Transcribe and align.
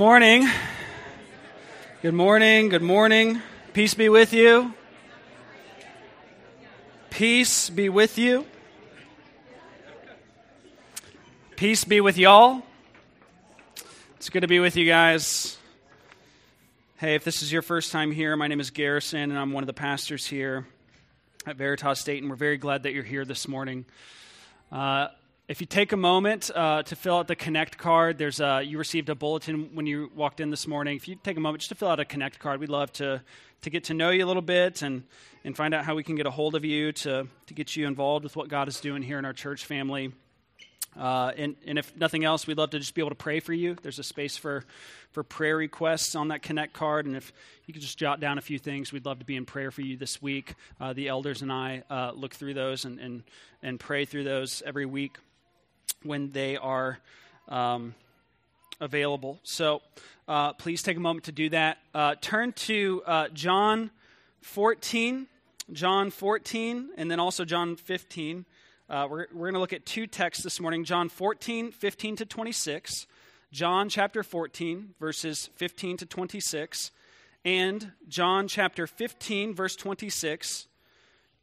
Morning. 0.00 0.48
Good 2.00 2.14
morning. 2.14 2.70
Good 2.70 2.80
morning. 2.80 3.42
Peace 3.74 3.92
be 3.92 4.08
with 4.08 4.32
you. 4.32 4.72
Peace 7.10 7.68
be 7.68 7.90
with 7.90 8.16
you. 8.16 8.46
Peace 11.54 11.84
be 11.84 12.00
with 12.00 12.16
y'all. 12.16 12.62
It's 14.16 14.30
good 14.30 14.40
to 14.40 14.48
be 14.48 14.58
with 14.58 14.74
you 14.74 14.86
guys. 14.86 15.58
Hey, 16.96 17.14
if 17.14 17.22
this 17.22 17.42
is 17.42 17.52
your 17.52 17.60
first 17.60 17.92
time 17.92 18.10
here, 18.10 18.34
my 18.36 18.48
name 18.48 18.60
is 18.60 18.70
Garrison, 18.70 19.30
and 19.30 19.38
I'm 19.38 19.52
one 19.52 19.62
of 19.62 19.66
the 19.66 19.74
pastors 19.74 20.26
here 20.26 20.66
at 21.46 21.56
Veritas 21.56 22.00
State, 22.00 22.22
and 22.22 22.30
we're 22.30 22.36
very 22.36 22.56
glad 22.56 22.84
that 22.84 22.94
you're 22.94 23.04
here 23.04 23.26
this 23.26 23.46
morning. 23.46 23.84
Uh, 24.72 25.08
if 25.50 25.60
you 25.60 25.66
take 25.66 25.90
a 25.90 25.96
moment 25.96 26.48
uh, 26.54 26.84
to 26.84 26.94
fill 26.94 27.16
out 27.16 27.26
the 27.26 27.34
Connect 27.34 27.76
card, 27.76 28.18
there's 28.18 28.38
a, 28.38 28.62
you 28.62 28.78
received 28.78 29.08
a 29.08 29.16
bulletin 29.16 29.70
when 29.74 29.84
you 29.84 30.08
walked 30.14 30.38
in 30.38 30.48
this 30.48 30.64
morning. 30.68 30.94
If 30.94 31.08
you 31.08 31.16
take 31.16 31.36
a 31.36 31.40
moment 31.40 31.62
just 31.62 31.70
to 31.70 31.74
fill 31.74 31.88
out 31.88 31.98
a 31.98 32.04
Connect 32.04 32.38
card, 32.38 32.60
we'd 32.60 32.68
love 32.68 32.92
to, 32.94 33.20
to 33.62 33.70
get 33.70 33.82
to 33.84 33.94
know 33.94 34.10
you 34.10 34.24
a 34.24 34.28
little 34.28 34.42
bit 34.42 34.82
and, 34.82 35.02
and 35.42 35.56
find 35.56 35.74
out 35.74 35.84
how 35.84 35.96
we 35.96 36.04
can 36.04 36.14
get 36.14 36.24
a 36.24 36.30
hold 36.30 36.54
of 36.54 36.64
you 36.64 36.92
to, 36.92 37.26
to 37.48 37.54
get 37.54 37.74
you 37.74 37.88
involved 37.88 38.22
with 38.22 38.36
what 38.36 38.48
God 38.48 38.68
is 38.68 38.78
doing 38.78 39.02
here 39.02 39.18
in 39.18 39.24
our 39.24 39.32
church 39.32 39.64
family. 39.64 40.12
Uh, 40.96 41.32
and, 41.36 41.56
and 41.66 41.80
if 41.80 41.96
nothing 41.96 42.24
else, 42.24 42.46
we'd 42.46 42.56
love 42.56 42.70
to 42.70 42.78
just 42.78 42.94
be 42.94 43.02
able 43.02 43.10
to 43.10 43.16
pray 43.16 43.40
for 43.40 43.52
you. 43.52 43.76
There's 43.82 43.98
a 43.98 44.04
space 44.04 44.36
for, 44.36 44.64
for 45.10 45.24
prayer 45.24 45.56
requests 45.56 46.14
on 46.14 46.28
that 46.28 46.42
Connect 46.42 46.74
card. 46.74 47.06
And 47.06 47.16
if 47.16 47.32
you 47.66 47.74
could 47.74 47.82
just 47.82 47.98
jot 47.98 48.20
down 48.20 48.38
a 48.38 48.40
few 48.40 48.60
things, 48.60 48.92
we'd 48.92 49.04
love 49.04 49.18
to 49.18 49.24
be 49.24 49.34
in 49.34 49.46
prayer 49.46 49.72
for 49.72 49.82
you 49.82 49.96
this 49.96 50.22
week. 50.22 50.54
Uh, 50.80 50.92
the 50.92 51.08
elders 51.08 51.42
and 51.42 51.52
I 51.52 51.82
uh, 51.90 52.12
look 52.14 52.34
through 52.34 52.54
those 52.54 52.84
and, 52.84 53.00
and, 53.00 53.24
and 53.64 53.80
pray 53.80 54.04
through 54.04 54.22
those 54.22 54.62
every 54.64 54.86
week 54.86 55.18
when 56.02 56.32
they 56.32 56.56
are 56.56 56.98
um, 57.48 57.94
available. 58.80 59.40
So 59.42 59.82
uh, 60.28 60.52
please 60.54 60.82
take 60.82 60.96
a 60.96 61.00
moment 61.00 61.24
to 61.24 61.32
do 61.32 61.48
that. 61.50 61.78
Uh, 61.94 62.14
turn 62.20 62.52
to 62.52 63.02
uh, 63.06 63.28
John 63.28 63.90
14, 64.42 65.26
John 65.72 66.10
14, 66.10 66.90
and 66.96 67.10
then 67.10 67.20
also 67.20 67.44
John 67.44 67.76
15. 67.76 68.44
Uh, 68.88 69.06
we're 69.08 69.26
we're 69.32 69.46
going 69.46 69.54
to 69.54 69.60
look 69.60 69.72
at 69.72 69.86
two 69.86 70.06
texts 70.06 70.42
this 70.42 70.58
morning 70.58 70.84
John 70.84 71.08
14, 71.08 71.70
15 71.70 72.16
to 72.16 72.26
26, 72.26 73.06
John 73.52 73.88
chapter 73.88 74.22
14, 74.22 74.94
verses 74.98 75.50
15 75.56 75.98
to 75.98 76.06
26, 76.06 76.90
and 77.44 77.92
John 78.08 78.48
chapter 78.48 78.86
15, 78.86 79.54
verse 79.54 79.76
26 79.76 80.66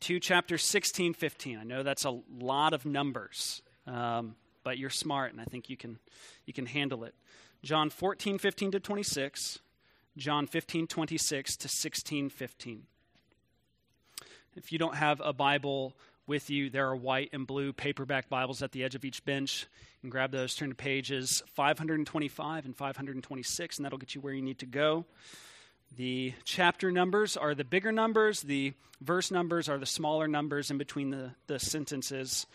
to 0.01 0.19
chapter 0.19 0.57
16, 0.57 1.13
15. 1.13 1.57
I 1.57 1.63
know 1.63 1.83
that's 1.83 2.05
a 2.05 2.19
lot 2.37 2.73
of 2.73 2.85
numbers. 2.85 3.61
Um, 3.87 4.35
but 4.63 4.77
you're 4.77 4.89
smart, 4.89 5.31
and 5.31 5.41
I 5.41 5.45
think 5.45 5.69
you 5.69 5.77
can, 5.77 5.97
you 6.45 6.53
can 6.53 6.65
handle 6.65 7.05
it. 7.05 7.15
John 7.63 7.89
14, 7.89 8.37
15 8.37 8.71
to 8.71 8.79
26, 8.79 9.59
John 10.17 10.45
15, 10.45 10.87
26 10.87 11.57
to 11.57 11.67
16, 11.67 12.29
15. 12.29 12.83
If 14.55 14.71
you 14.71 14.79
don't 14.79 14.95
have 14.95 15.21
a 15.23 15.33
Bible 15.33 15.93
with 16.25 16.49
you, 16.49 16.69
there 16.69 16.87
are 16.87 16.95
white 16.95 17.29
and 17.31 17.47
blue 17.47 17.71
paperback 17.71 18.27
Bibles 18.27 18.61
at 18.61 18.71
the 18.71 18.83
edge 18.83 18.95
of 18.95 19.05
each 19.05 19.23
bench. 19.23 19.67
You 19.95 20.01
can 20.01 20.09
grab 20.09 20.31
those, 20.31 20.53
turn 20.53 20.69
to 20.69 20.75
pages 20.75 21.41
525 21.55 22.65
and 22.65 22.75
526, 22.75 23.77
and 23.77 23.85
that'll 23.85 23.97
get 23.97 24.15
you 24.15 24.21
where 24.21 24.33
you 24.33 24.41
need 24.41 24.59
to 24.59 24.65
go. 24.65 25.05
The 25.95 26.33
chapter 26.43 26.91
numbers 26.91 27.37
are 27.37 27.55
the 27.55 27.63
bigger 27.63 27.91
numbers, 27.91 28.41
the 28.41 28.73
verse 28.99 29.31
numbers 29.31 29.69
are 29.69 29.77
the 29.77 29.85
smaller 29.85 30.27
numbers 30.27 30.69
in 30.69 30.77
between 30.77 31.11
the, 31.11 31.31
the 31.47 31.59
sentences. 31.59 32.45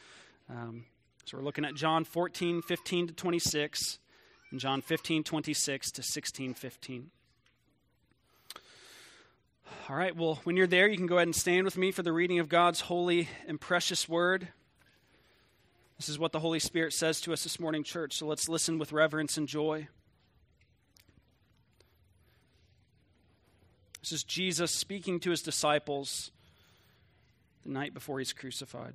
Um, 0.50 0.84
so 1.24 1.38
we're 1.38 1.44
looking 1.44 1.64
at 1.64 1.74
John 1.74 2.04
14, 2.04 2.62
15 2.62 3.08
to 3.08 3.12
26, 3.12 3.98
and 4.50 4.60
John 4.60 4.82
15, 4.82 5.24
26 5.24 5.90
to 5.92 6.02
16, 6.02 6.54
15. 6.54 7.10
All 9.88 9.96
right, 9.96 10.14
well, 10.14 10.40
when 10.44 10.56
you're 10.56 10.66
there, 10.66 10.88
you 10.88 10.96
can 10.96 11.06
go 11.06 11.16
ahead 11.16 11.28
and 11.28 11.34
stand 11.34 11.64
with 11.64 11.76
me 11.76 11.90
for 11.90 12.02
the 12.02 12.12
reading 12.12 12.38
of 12.38 12.48
God's 12.48 12.80
holy 12.80 13.28
and 13.46 13.60
precious 13.60 14.08
word. 14.08 14.48
This 15.98 16.08
is 16.08 16.18
what 16.18 16.32
the 16.32 16.40
Holy 16.40 16.58
Spirit 16.58 16.92
says 16.92 17.20
to 17.22 17.32
us 17.32 17.44
this 17.44 17.60
morning, 17.60 17.84
church, 17.84 18.14
so 18.18 18.26
let's 18.26 18.48
listen 18.48 18.78
with 18.78 18.92
reverence 18.92 19.36
and 19.36 19.46
joy. 19.46 19.88
This 24.00 24.12
is 24.12 24.24
Jesus 24.24 24.72
speaking 24.72 25.20
to 25.20 25.30
his 25.30 25.42
disciples 25.42 26.32
the 27.62 27.70
night 27.70 27.94
before 27.94 28.18
he's 28.18 28.32
crucified. 28.32 28.94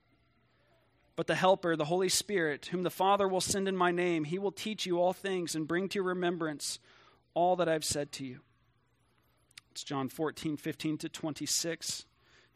But 1.15 1.27
the 1.27 1.35
Helper, 1.35 1.75
the 1.75 1.85
Holy 1.85 2.09
Spirit, 2.09 2.67
whom 2.67 2.83
the 2.83 2.89
Father 2.89 3.27
will 3.27 3.41
send 3.41 3.67
in 3.67 3.75
my 3.75 3.91
name, 3.91 4.23
he 4.23 4.39
will 4.39 4.51
teach 4.51 4.85
you 4.85 4.99
all 4.99 5.13
things 5.13 5.55
and 5.55 5.67
bring 5.67 5.89
to 5.89 5.95
your 5.95 6.05
remembrance 6.05 6.79
all 7.33 7.55
that 7.57 7.69
I've 7.69 7.83
said 7.83 8.11
to 8.13 8.25
you. 8.25 8.39
It's 9.71 9.83
John 9.83 10.09
14, 10.09 10.57
15 10.57 10.97
to 10.99 11.09
26. 11.09 12.05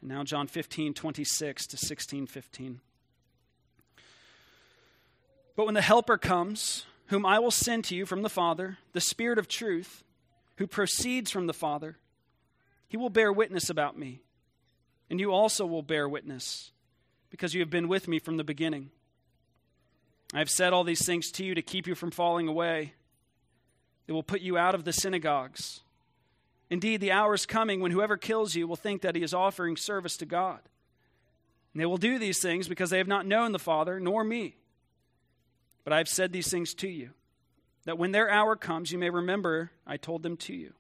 And 0.01 0.09
now 0.09 0.23
John 0.23 0.47
15, 0.47 0.93
26 0.93 1.67
to 1.67 1.77
16, 1.77 2.27
15. 2.27 2.81
But 5.55 5.65
when 5.65 5.75
the 5.75 5.81
Helper 5.81 6.17
comes, 6.17 6.85
whom 7.07 7.25
I 7.25 7.39
will 7.39 7.51
send 7.51 7.85
to 7.85 7.95
you 7.95 8.05
from 8.05 8.21
the 8.21 8.29
Father, 8.29 8.77
the 8.93 9.01
Spirit 9.01 9.37
of 9.37 9.47
truth, 9.47 10.03
who 10.57 10.67
proceeds 10.67 11.31
from 11.31 11.47
the 11.47 11.53
Father, 11.53 11.97
he 12.87 12.97
will 12.97 13.09
bear 13.09 13.31
witness 13.31 13.69
about 13.69 13.97
me. 13.97 14.21
And 15.09 15.19
you 15.19 15.31
also 15.31 15.65
will 15.65 15.83
bear 15.83 16.09
witness 16.09 16.71
because 17.29 17.53
you 17.53 17.61
have 17.61 17.69
been 17.69 17.87
with 17.87 18.07
me 18.07 18.19
from 18.19 18.37
the 18.37 18.43
beginning. 18.43 18.91
I 20.33 20.39
have 20.39 20.49
said 20.49 20.73
all 20.73 20.83
these 20.83 21.05
things 21.05 21.31
to 21.31 21.45
you 21.45 21.55
to 21.55 21.61
keep 21.61 21.87
you 21.87 21.95
from 21.95 22.11
falling 22.11 22.47
away. 22.47 22.93
It 24.07 24.11
will 24.11 24.23
put 24.23 24.41
you 24.41 24.57
out 24.57 24.75
of 24.75 24.83
the 24.83 24.93
synagogues. 24.93 25.81
Indeed, 26.69 27.01
the 27.01 27.11
hour 27.11 27.33
is 27.33 27.45
coming 27.45 27.79
when 27.79 27.91
whoever 27.91 28.17
kills 28.17 28.55
you 28.55 28.67
will 28.67 28.75
think 28.75 29.01
that 29.01 29.15
he 29.15 29.23
is 29.23 29.33
offering 29.33 29.77
service 29.77 30.17
to 30.17 30.25
God. 30.25 30.59
And 31.73 31.81
they 31.81 31.85
will 31.85 31.97
do 31.97 32.17
these 32.17 32.41
things 32.41 32.67
because 32.67 32.89
they 32.89 32.97
have 32.97 33.07
not 33.07 33.25
known 33.25 33.51
the 33.51 33.59
Father 33.59 33.99
nor 33.99 34.23
me. 34.23 34.55
But 35.83 35.93
I 35.93 35.97
have 35.97 36.09
said 36.09 36.31
these 36.31 36.49
things 36.49 36.73
to 36.75 36.87
you, 36.87 37.11
that 37.85 37.97
when 37.99 38.11
their 38.11 38.29
hour 38.29 38.55
comes, 38.55 38.91
you 38.91 38.97
may 38.97 39.09
remember 39.09 39.71
I 39.85 39.97
told 39.97 40.23
them 40.23 40.37
to 40.37 40.53
you. 40.53 40.73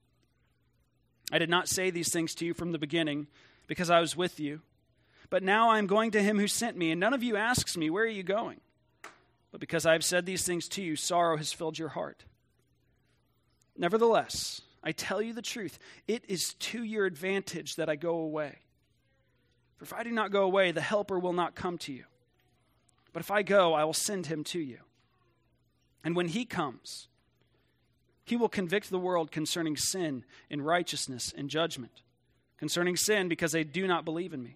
I 1.31 1.37
did 1.37 1.49
not 1.49 1.69
say 1.69 1.89
these 1.89 2.11
things 2.11 2.33
to 2.35 2.45
you 2.45 2.53
from 2.53 2.71
the 2.71 2.79
beginning 2.79 3.27
because 3.67 3.89
I 3.89 3.99
was 3.99 4.15
with 4.15 4.39
you. 4.39 4.61
But 5.35 5.43
now 5.43 5.69
I 5.69 5.79
am 5.79 5.85
going 5.85 6.11
to 6.11 6.23
him 6.23 6.39
who 6.39 6.47
sent 6.47 6.77
me, 6.77 6.91
and 6.91 6.99
none 7.01 7.13
of 7.13 7.21
you 7.21 7.35
asks 7.35 7.75
me, 7.75 7.89
Where 7.89 8.05
are 8.05 8.07
you 8.07 8.23
going? 8.23 8.61
But 9.51 9.59
because 9.59 9.85
I 9.85 9.91
have 9.91 10.05
said 10.05 10.25
these 10.25 10.45
things 10.45 10.69
to 10.69 10.81
you, 10.81 10.95
sorrow 10.95 11.35
has 11.35 11.51
filled 11.51 11.77
your 11.77 11.89
heart. 11.89 12.23
Nevertheless, 13.77 14.61
I 14.81 14.93
tell 14.93 15.21
you 15.21 15.33
the 15.33 15.41
truth, 15.41 15.77
it 16.07 16.23
is 16.29 16.53
to 16.53 16.81
your 16.85 17.05
advantage 17.05 17.75
that 17.75 17.89
I 17.89 17.97
go 17.97 18.15
away. 18.15 18.59
For 19.75 19.83
if 19.83 19.91
I 19.91 20.03
do 20.03 20.11
not 20.11 20.31
go 20.31 20.43
away, 20.43 20.71
the 20.71 20.79
Helper 20.79 21.19
will 21.19 21.33
not 21.33 21.53
come 21.53 21.77
to 21.79 21.91
you. 21.91 22.05
But 23.11 23.19
if 23.19 23.29
I 23.29 23.43
go, 23.43 23.73
I 23.73 23.83
will 23.83 23.91
send 23.91 24.27
him 24.27 24.45
to 24.45 24.59
you. 24.59 24.77
And 26.01 26.15
when 26.15 26.29
he 26.29 26.45
comes, 26.45 27.09
he 28.23 28.37
will 28.37 28.47
convict 28.47 28.89
the 28.89 28.97
world 28.97 29.33
concerning 29.33 29.75
sin 29.75 30.23
and 30.49 30.65
righteousness 30.65 31.33
and 31.35 31.49
judgment. 31.49 32.03
Concerning 32.57 32.95
sin, 32.95 33.27
because 33.27 33.51
they 33.51 33.65
do 33.65 33.85
not 33.85 34.05
believe 34.05 34.33
in 34.33 34.41
me. 34.41 34.55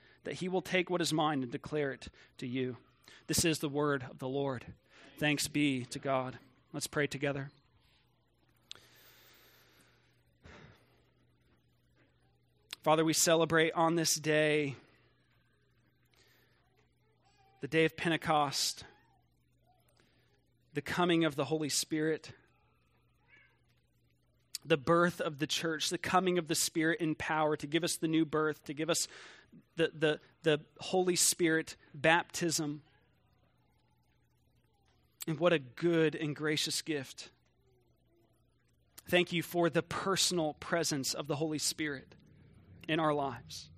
that 0.23 0.35
he 0.35 0.49
will 0.49 0.61
take 0.61 0.89
what 0.89 1.01
is 1.01 1.13
mine 1.13 1.43
and 1.43 1.51
declare 1.51 1.91
it 1.91 2.07
to 2.37 2.47
you. 2.47 2.77
This 3.27 3.45
is 3.45 3.59
the 3.59 3.69
word 3.69 4.05
of 4.09 4.19
the 4.19 4.27
Lord. 4.27 4.65
Thanks 5.17 5.47
be 5.47 5.85
to 5.85 5.99
God. 5.99 6.37
Let's 6.73 6.87
pray 6.87 7.07
together. 7.07 7.49
Father, 12.83 13.05
we 13.05 13.13
celebrate 13.13 13.73
on 13.73 13.95
this 13.95 14.15
day, 14.15 14.75
the 17.61 17.67
day 17.67 17.85
of 17.85 17.95
Pentecost, 17.95 18.83
the 20.73 20.81
coming 20.81 21.23
of 21.23 21.35
the 21.35 21.45
Holy 21.45 21.69
Spirit, 21.69 22.31
the 24.65 24.77
birth 24.77 25.21
of 25.21 25.37
the 25.37 25.45
church, 25.45 25.89
the 25.89 25.97
coming 25.99 26.39
of 26.39 26.47
the 26.47 26.55
Spirit 26.55 27.01
in 27.01 27.13
power 27.13 27.55
to 27.55 27.67
give 27.67 27.83
us 27.83 27.97
the 27.97 28.07
new 28.07 28.25
birth, 28.25 28.63
to 28.63 28.73
give 28.73 28.89
us 28.89 29.07
the, 29.75 29.91
the, 29.97 30.19
the 30.43 30.61
Holy 30.79 31.15
Spirit 31.15 31.75
baptism. 31.93 32.81
And 35.27 35.39
what 35.39 35.53
a 35.53 35.59
good 35.59 36.15
and 36.15 36.35
gracious 36.35 36.81
gift. 36.81 37.29
Thank 39.07 39.31
you 39.33 39.43
for 39.43 39.69
the 39.69 39.83
personal 39.83 40.53
presence 40.55 41.13
of 41.13 41.27
the 41.27 41.35
Holy 41.35 41.59
Spirit 41.59 42.15
in 42.87 42.99
our 42.99 43.13
lives. 43.13 43.69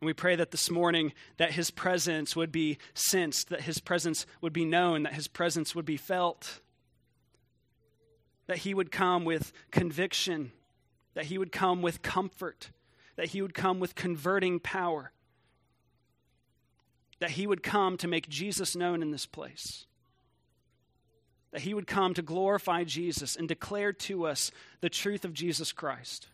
And 0.00 0.06
we 0.06 0.12
pray 0.12 0.34
that 0.34 0.50
this 0.50 0.70
morning 0.70 1.12
that 1.36 1.52
his 1.52 1.70
presence 1.70 2.34
would 2.34 2.50
be 2.50 2.78
sensed, 2.92 3.50
that 3.50 3.62
his 3.62 3.78
presence 3.78 4.26
would 4.40 4.52
be 4.52 4.64
known, 4.64 5.04
that 5.04 5.14
his 5.14 5.28
presence 5.28 5.74
would 5.74 5.84
be 5.84 5.96
felt. 5.96 6.60
That 8.48 8.58
he 8.58 8.74
would 8.74 8.90
come 8.90 9.24
with 9.24 9.52
conviction, 9.70 10.50
that 11.14 11.26
he 11.26 11.38
would 11.38 11.52
come 11.52 11.82
with 11.82 12.02
comfort, 12.02 12.70
that 13.22 13.28
he 13.28 13.40
would 13.40 13.54
come 13.54 13.78
with 13.78 13.94
converting 13.94 14.58
power. 14.58 15.12
That 17.20 17.30
he 17.30 17.46
would 17.46 17.62
come 17.62 17.96
to 17.98 18.08
make 18.08 18.28
Jesus 18.28 18.74
known 18.74 19.00
in 19.00 19.12
this 19.12 19.26
place 19.26 19.86
that 21.52 21.60
he 21.60 21.74
would 21.74 21.86
come 21.86 22.14
to 22.14 22.22
glorify 22.22 22.82
Jesus 22.82 23.36
and 23.36 23.46
declare 23.46 23.92
to 23.92 24.26
us 24.26 24.50
the 24.80 24.88
truth 24.88 25.24
of 25.24 25.34
Jesus 25.34 25.70
Christ. 25.70 26.28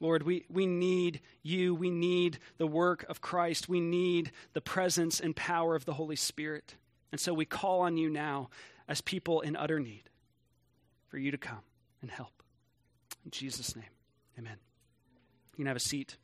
Lord, 0.00 0.22
we, 0.22 0.46
we 0.48 0.66
need 0.66 1.20
you. 1.42 1.74
We 1.74 1.90
need 1.90 2.38
the 2.56 2.66
work 2.66 3.04
of 3.08 3.20
Christ. 3.20 3.68
We 3.68 3.78
need 3.78 4.32
the 4.54 4.62
presence 4.62 5.20
and 5.20 5.36
power 5.36 5.76
of 5.76 5.84
the 5.84 5.92
Holy 5.92 6.16
Spirit. 6.16 6.74
And 7.12 7.20
so 7.20 7.34
we 7.34 7.44
call 7.44 7.82
on 7.82 7.98
you 7.98 8.08
now 8.08 8.48
as 8.88 9.02
people 9.02 9.42
in 9.42 9.54
utter 9.54 9.78
need 9.78 10.04
for 11.08 11.18
you 11.18 11.30
to 11.30 11.38
come 11.38 11.60
and 12.00 12.10
help. 12.10 12.41
In 13.24 13.30
Jesus' 13.30 13.76
name, 13.76 13.84
amen. 14.38 14.56
You 15.52 15.56
can 15.56 15.66
have 15.66 15.76
a 15.76 15.80
seat. 15.80 16.16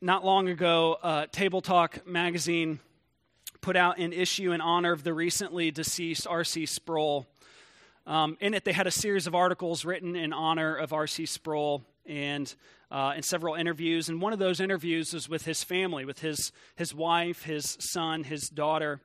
Not 0.00 0.24
long 0.24 0.48
ago, 0.48 0.98
uh, 1.02 1.26
Table 1.32 1.60
Talk 1.60 2.06
magazine 2.06 2.78
put 3.60 3.76
out 3.76 3.98
an 3.98 4.12
issue 4.12 4.52
in 4.52 4.60
honor 4.60 4.92
of 4.92 5.02
the 5.02 5.14
recently 5.14 5.70
deceased 5.70 6.26
R.C. 6.26 6.66
Sproul. 6.66 7.26
Um, 8.06 8.36
in 8.40 8.52
it, 8.52 8.64
they 8.64 8.72
had 8.72 8.86
a 8.86 8.90
series 8.90 9.26
of 9.26 9.34
articles 9.34 9.86
written 9.86 10.14
in 10.14 10.34
honor 10.34 10.76
of 10.76 10.92
R.C. 10.92 11.24
Sproul 11.24 11.82
and 12.04 12.54
uh, 12.90 13.20
several 13.22 13.54
interviews. 13.54 14.10
And 14.10 14.20
one 14.20 14.34
of 14.34 14.38
those 14.38 14.60
interviews 14.60 15.14
was 15.14 15.28
with 15.28 15.46
his 15.46 15.64
family, 15.64 16.04
with 16.04 16.20
his, 16.20 16.52
his 16.76 16.94
wife, 16.94 17.44
his 17.44 17.78
son, 17.80 18.24
his 18.24 18.50
daughter. 18.50 19.00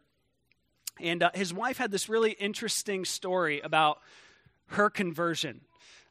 And 1.00 1.24
uh, 1.24 1.32
his 1.34 1.54
wife 1.54 1.78
had 1.78 1.92
this 1.92 2.10
really 2.10 2.32
interesting 2.32 3.06
story 3.06 3.62
about 3.62 4.00
her 4.68 4.90
conversion. 4.90 5.62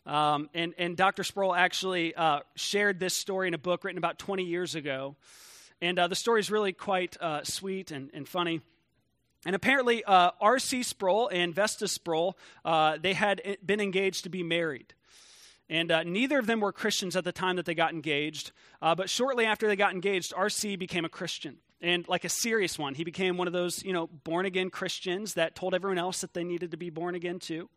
Um, 0.07 0.49
and, 0.55 0.75
and 0.79 0.97
Dr. 0.97 1.23
Sproul 1.23 1.55
actually 1.55 2.15
uh, 2.15 2.41
shared 2.55 2.99
this 2.99 3.15
story 3.15 3.49
in 3.49 3.55
a 3.55 3.59
book 3.59 3.85
written 3.85 3.99
about 3.99 4.19
20 4.19 4.45
years 4.45 4.75
ago. 4.75 5.17
And 5.81 5.99
uh, 5.99 6.09
the 6.09 6.17
story 6.17 6.41
is 6.41 6.51
really 6.51 6.73
quite 6.73 7.17
uh, 7.21 7.45
sweet 7.45 7.91
and, 7.91 8.11
and 8.15 8.27
funny. 8.27 8.63
And 9.47 9.55
apparently, 9.55 10.03
uh, 10.03 10.33
R.C. 10.41 10.83
Sproul 10.83 11.29
and 11.29 11.55
Vesta 11.55 11.87
Sproul, 11.87 12.37
uh, 12.65 12.99
they 13.01 13.13
had 13.13 13.59
been 13.65 13.81
engaged 13.81 14.25
to 14.25 14.31
be 14.31 14.43
married. 14.43 14.95
And 15.71 15.93
uh, 15.93 16.03
neither 16.03 16.39
of 16.39 16.47
them 16.47 16.61
were 16.61 16.73
Christians 16.73 17.15
at 17.15 17.25
the 17.25 17.33
time 17.33 17.57
that 17.57 17.67
they 17.67 17.75
got 17.75 17.93
engaged. 17.93 18.53
Uh, 18.81 18.95
but 18.95 19.11
shortly 19.11 19.45
after 19.45 19.69
they 19.69 19.77
got 19.77 19.93
engaged, 19.93 20.33
R.C. 20.35 20.77
became 20.77 21.05
a 21.05 21.09
Christian. 21.09 21.59
And 21.81 22.09
like 22.09 22.25
a 22.25 22.29
serious 22.29 22.79
one. 22.79 22.95
He 22.95 23.05
became 23.05 23.37
one 23.37 23.47
of 23.47 23.53
those, 23.53 23.85
you 23.85 23.93
know, 23.93 24.09
born 24.09 24.47
again 24.47 24.69
Christians 24.69 25.35
that 25.35 25.55
told 25.55 25.75
everyone 25.75 25.99
else 25.99 26.23
that 26.23 26.35
they 26.35 26.43
needed 26.43 26.73
to 26.73 26.77
be 26.77 26.91
born 26.91 27.15
again 27.15 27.39
too. 27.39 27.69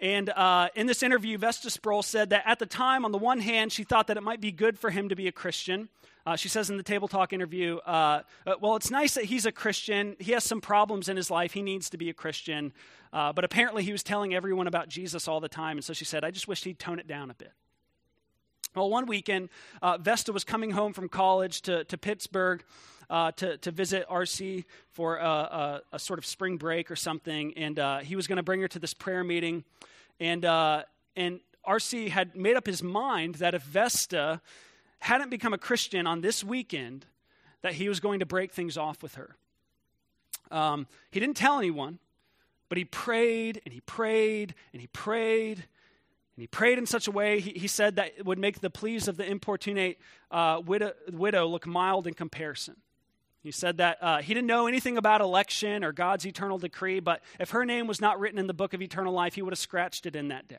And 0.00 0.28
uh, 0.30 0.68
in 0.74 0.86
this 0.86 1.02
interview, 1.02 1.38
Vesta 1.38 1.70
Sproul 1.70 2.02
said 2.02 2.30
that 2.30 2.42
at 2.46 2.58
the 2.58 2.66
time, 2.66 3.04
on 3.04 3.12
the 3.12 3.18
one 3.18 3.40
hand, 3.40 3.72
she 3.72 3.84
thought 3.84 4.08
that 4.08 4.16
it 4.16 4.22
might 4.22 4.40
be 4.40 4.50
good 4.50 4.78
for 4.78 4.90
him 4.90 5.08
to 5.08 5.16
be 5.16 5.28
a 5.28 5.32
Christian. 5.32 5.88
Uh, 6.26 6.36
she 6.36 6.48
says 6.48 6.70
in 6.70 6.76
the 6.76 6.82
Table 6.82 7.06
Talk 7.06 7.32
interview, 7.32 7.76
uh, 7.86 8.22
uh, 8.46 8.54
well, 8.60 8.76
it's 8.76 8.90
nice 8.90 9.14
that 9.14 9.24
he's 9.24 9.46
a 9.46 9.52
Christian. 9.52 10.16
He 10.18 10.32
has 10.32 10.42
some 10.42 10.60
problems 10.60 11.08
in 11.08 11.16
his 11.16 11.30
life. 11.30 11.52
He 11.52 11.62
needs 11.62 11.90
to 11.90 11.96
be 11.96 12.08
a 12.08 12.14
Christian. 12.14 12.72
Uh, 13.12 13.32
but 13.32 13.44
apparently, 13.44 13.84
he 13.84 13.92
was 13.92 14.02
telling 14.02 14.34
everyone 14.34 14.66
about 14.66 14.88
Jesus 14.88 15.28
all 15.28 15.40
the 15.40 15.48
time. 15.48 15.76
And 15.76 15.84
so 15.84 15.92
she 15.92 16.04
said, 16.04 16.24
I 16.24 16.30
just 16.30 16.48
wish 16.48 16.64
he'd 16.64 16.78
tone 16.78 16.98
it 16.98 17.06
down 17.06 17.30
a 17.30 17.34
bit. 17.34 17.52
Well, 18.74 18.90
one 18.90 19.06
weekend, 19.06 19.50
uh, 19.82 19.98
Vesta 19.98 20.32
was 20.32 20.42
coming 20.42 20.72
home 20.72 20.92
from 20.92 21.08
college 21.08 21.62
to, 21.62 21.84
to 21.84 21.96
Pittsburgh. 21.96 22.64
Uh, 23.10 23.30
to, 23.32 23.58
to 23.58 23.70
visit 23.70 24.08
RC 24.08 24.64
for 24.92 25.18
a, 25.18 25.28
a, 25.28 25.80
a, 25.92 25.98
sort 25.98 26.18
of 26.18 26.24
spring 26.24 26.56
break 26.56 26.90
or 26.90 26.96
something, 26.96 27.52
and 27.54 27.78
uh, 27.78 27.98
he 27.98 28.16
was 28.16 28.26
going 28.26 28.38
to 28.38 28.42
bring 28.42 28.62
her 28.62 28.68
to 28.68 28.78
this 28.78 28.94
prayer 28.94 29.22
meeting. 29.22 29.62
And, 30.20 30.42
uh, 30.42 30.84
and 31.14 31.40
RC 31.68 32.08
had 32.08 32.34
made 32.34 32.56
up 32.56 32.66
his 32.66 32.82
mind 32.82 33.34
that 33.36 33.54
if 33.54 33.62
Vesta 33.62 34.40
hadn't 35.00 35.28
become 35.28 35.52
a 35.52 35.58
Christian 35.58 36.06
on 36.06 36.22
this 36.22 36.42
weekend, 36.42 37.04
that 37.60 37.74
he 37.74 37.90
was 37.90 38.00
going 38.00 38.20
to 38.20 38.26
break 38.26 38.52
things 38.52 38.78
off 38.78 39.02
with 39.02 39.16
her. 39.16 39.36
Um, 40.50 40.86
he 41.10 41.20
didn't 41.20 41.36
tell 41.36 41.58
anyone, 41.58 41.98
but 42.70 42.78
he 42.78 42.86
prayed 42.86 43.60
and 43.66 43.74
he 43.74 43.80
prayed 43.80 44.54
and 44.72 44.80
he 44.80 44.86
prayed. 44.86 45.64
And 46.36 46.42
he 46.42 46.46
prayed 46.46 46.78
in 46.78 46.86
such 46.86 47.06
a 47.06 47.10
way, 47.12 47.40
he, 47.40 47.52
he 47.52 47.68
said 47.68 47.96
that 47.96 48.12
it 48.18 48.26
would 48.26 48.38
make 48.38 48.60
the 48.60 48.70
pleas 48.70 49.06
of 49.06 49.16
the 49.16 49.24
importunate 49.24 49.98
uh, 50.30 50.60
widow, 50.64 50.92
widow, 51.12 51.46
look 51.46 51.66
mild 51.66 52.06
in 52.06 52.14
comparison. 52.14 52.76
He 53.40 53.50
said 53.50 53.76
that 53.76 53.98
uh, 54.02 54.22
he 54.22 54.32
didn't 54.32 54.46
know 54.46 54.66
anything 54.66 54.96
about 54.96 55.20
election 55.20 55.84
or 55.84 55.92
God's 55.92 56.26
eternal 56.26 56.58
decree, 56.58 56.98
but 56.98 57.22
if 57.38 57.50
her 57.50 57.64
name 57.64 57.86
was 57.86 58.00
not 58.00 58.18
written 58.18 58.38
in 58.38 58.46
the 58.46 58.54
book 58.54 58.74
of 58.74 58.80
eternal 58.80 59.12
life, 59.12 59.34
he 59.34 59.42
would 59.42 59.52
have 59.52 59.58
scratched 59.58 60.06
it 60.06 60.16
in 60.16 60.28
that 60.28 60.48
day. 60.48 60.56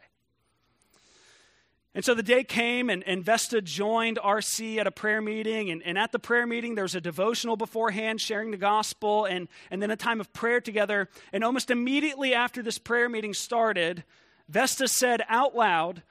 And 1.96 2.04
so 2.04 2.14
the 2.14 2.24
day 2.24 2.44
came, 2.44 2.90
and, 2.90 3.04
and 3.08 3.24
Vesta 3.24 3.62
joined 3.62 4.20
RC 4.22 4.78
at 4.78 4.86
a 4.86 4.92
prayer 4.92 5.22
meeting. 5.22 5.72
And, 5.72 5.82
and 5.84 5.98
at 5.98 6.12
the 6.12 6.20
prayer 6.20 6.46
meeting, 6.46 6.76
there 6.76 6.84
was 6.84 6.94
a 6.94 7.00
devotional 7.02 7.56
beforehand, 7.56 8.20
sharing 8.20 8.52
the 8.52 8.58
gospel, 8.58 9.24
and, 9.24 9.48
and 9.72 9.82
then 9.82 9.90
a 9.92 9.96
time 9.96 10.20
of 10.20 10.32
prayer 10.34 10.60
together. 10.60 11.10
And 11.32 11.42
almost 11.42 11.72
immediately 11.72 12.34
after 12.34 12.62
this 12.62 12.78
prayer 12.78 13.08
meeting 13.08 13.34
started, 13.34 14.04
Vesta 14.48 14.88
said 14.88 15.22
out 15.28 15.56
loud, 15.56 16.04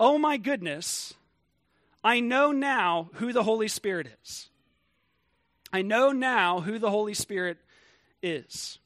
Oh 0.00 0.18
my 0.18 0.36
goodness, 0.36 1.14
I 2.02 2.20
know 2.20 2.52
now 2.52 3.10
who 3.14 3.32
the 3.32 3.42
Holy 3.42 3.68
Spirit 3.68 4.08
is. 4.22 4.48
I 5.72 5.82
know 5.82 6.12
now 6.12 6.60
who 6.60 6.78
the 6.78 6.90
Holy 6.90 7.14
Spirit 7.14 7.58
is. 8.22 8.78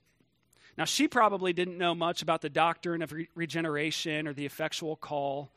Now, 0.77 0.85
she 0.85 1.07
probably 1.07 1.53
didn't 1.53 1.77
know 1.77 1.95
much 1.95 2.23
about 2.23 2.41
the 2.41 2.49
doctrine 2.49 3.03
of 3.03 3.13
re- 3.13 3.29
regeneration 3.35 4.27
or 4.27 4.33
the 4.33 4.47
effectual 4.47 4.97
call. 4.97 5.51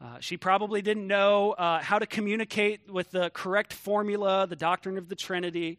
Uh, 0.00 0.18
she 0.20 0.36
probably 0.36 0.82
didn't 0.82 1.06
know 1.06 1.52
uh, 1.52 1.80
how 1.80 1.98
to 1.98 2.06
communicate 2.06 2.90
with 2.90 3.10
the 3.10 3.30
correct 3.30 3.72
formula, 3.72 4.46
the 4.46 4.56
doctrine 4.56 4.98
of 4.98 5.08
the 5.08 5.16
Trinity. 5.16 5.78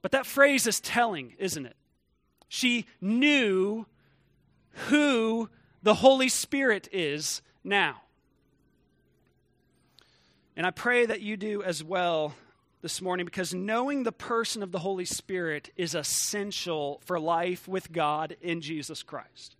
But 0.00 0.12
that 0.12 0.26
phrase 0.26 0.66
is 0.66 0.80
telling, 0.80 1.34
isn't 1.38 1.66
it? 1.66 1.76
She 2.48 2.86
knew 3.00 3.86
who 4.88 5.48
the 5.82 5.94
Holy 5.94 6.28
Spirit 6.28 6.88
is 6.92 7.42
now. 7.64 8.02
And 10.56 10.66
I 10.66 10.70
pray 10.70 11.06
that 11.06 11.22
you 11.22 11.36
do 11.36 11.62
as 11.62 11.82
well 11.82 12.34
this 12.82 13.00
morning 13.00 13.24
because 13.24 13.54
knowing 13.54 14.02
the 14.02 14.12
person 14.12 14.62
of 14.62 14.72
the 14.72 14.80
Holy 14.80 15.04
Spirit 15.04 15.70
is 15.76 15.94
essential 15.94 17.00
for 17.04 17.18
life 17.18 17.66
with 17.66 17.92
God 17.92 18.36
in 18.42 18.60
Jesus 18.60 19.02
Christ. 19.02 19.56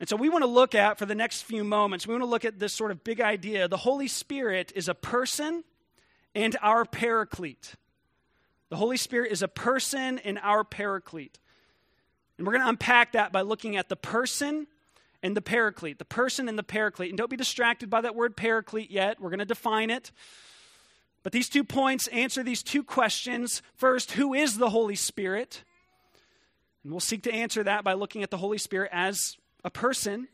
And 0.00 0.08
so 0.08 0.16
we 0.16 0.28
want 0.28 0.42
to 0.42 0.48
look 0.48 0.74
at, 0.74 0.98
for 0.98 1.06
the 1.06 1.14
next 1.14 1.42
few 1.42 1.62
moments, 1.62 2.06
we 2.06 2.14
want 2.14 2.22
to 2.22 2.30
look 2.30 2.44
at 2.44 2.58
this 2.58 2.72
sort 2.72 2.90
of 2.90 3.04
big 3.04 3.20
idea. 3.20 3.68
The 3.68 3.76
Holy 3.76 4.08
Spirit 4.08 4.72
is 4.74 4.88
a 4.88 4.94
person 4.94 5.62
and 6.34 6.56
our 6.62 6.84
paraclete. 6.84 7.74
The 8.70 8.76
Holy 8.76 8.96
Spirit 8.96 9.32
is 9.32 9.42
a 9.42 9.48
person 9.48 10.18
and 10.20 10.38
our 10.42 10.64
paraclete. 10.64 11.38
And 12.38 12.46
we're 12.46 12.54
going 12.54 12.64
to 12.64 12.70
unpack 12.70 13.12
that 13.12 13.32
by 13.32 13.42
looking 13.42 13.76
at 13.76 13.88
the 13.88 13.96
person 13.96 14.66
and 15.22 15.36
the 15.36 15.42
paraclete. 15.42 15.98
The 15.98 16.04
person 16.04 16.48
and 16.48 16.58
the 16.58 16.62
paraclete. 16.62 17.10
And 17.10 17.18
don't 17.18 17.30
be 17.30 17.36
distracted 17.36 17.90
by 17.90 18.00
that 18.00 18.14
word 18.14 18.36
paraclete 18.36 18.90
yet. 18.90 19.20
We're 19.20 19.30
going 19.30 19.40
to 19.40 19.44
define 19.44 19.90
it. 19.90 20.12
But 21.22 21.32
these 21.32 21.48
two 21.48 21.64
points 21.64 22.06
answer 22.08 22.42
these 22.42 22.62
two 22.62 22.82
questions. 22.82 23.62
First, 23.74 24.12
who 24.12 24.32
is 24.32 24.56
the 24.56 24.70
Holy 24.70 24.94
Spirit? 24.94 25.64
And 26.82 26.92
we'll 26.92 27.00
seek 27.00 27.22
to 27.24 27.32
answer 27.32 27.62
that 27.64 27.84
by 27.84 27.92
looking 27.92 28.22
at 28.22 28.30
the 28.30 28.38
Holy 28.38 28.58
Spirit 28.58 28.90
as 28.92 29.36
a 29.64 29.70
person. 29.70 30.28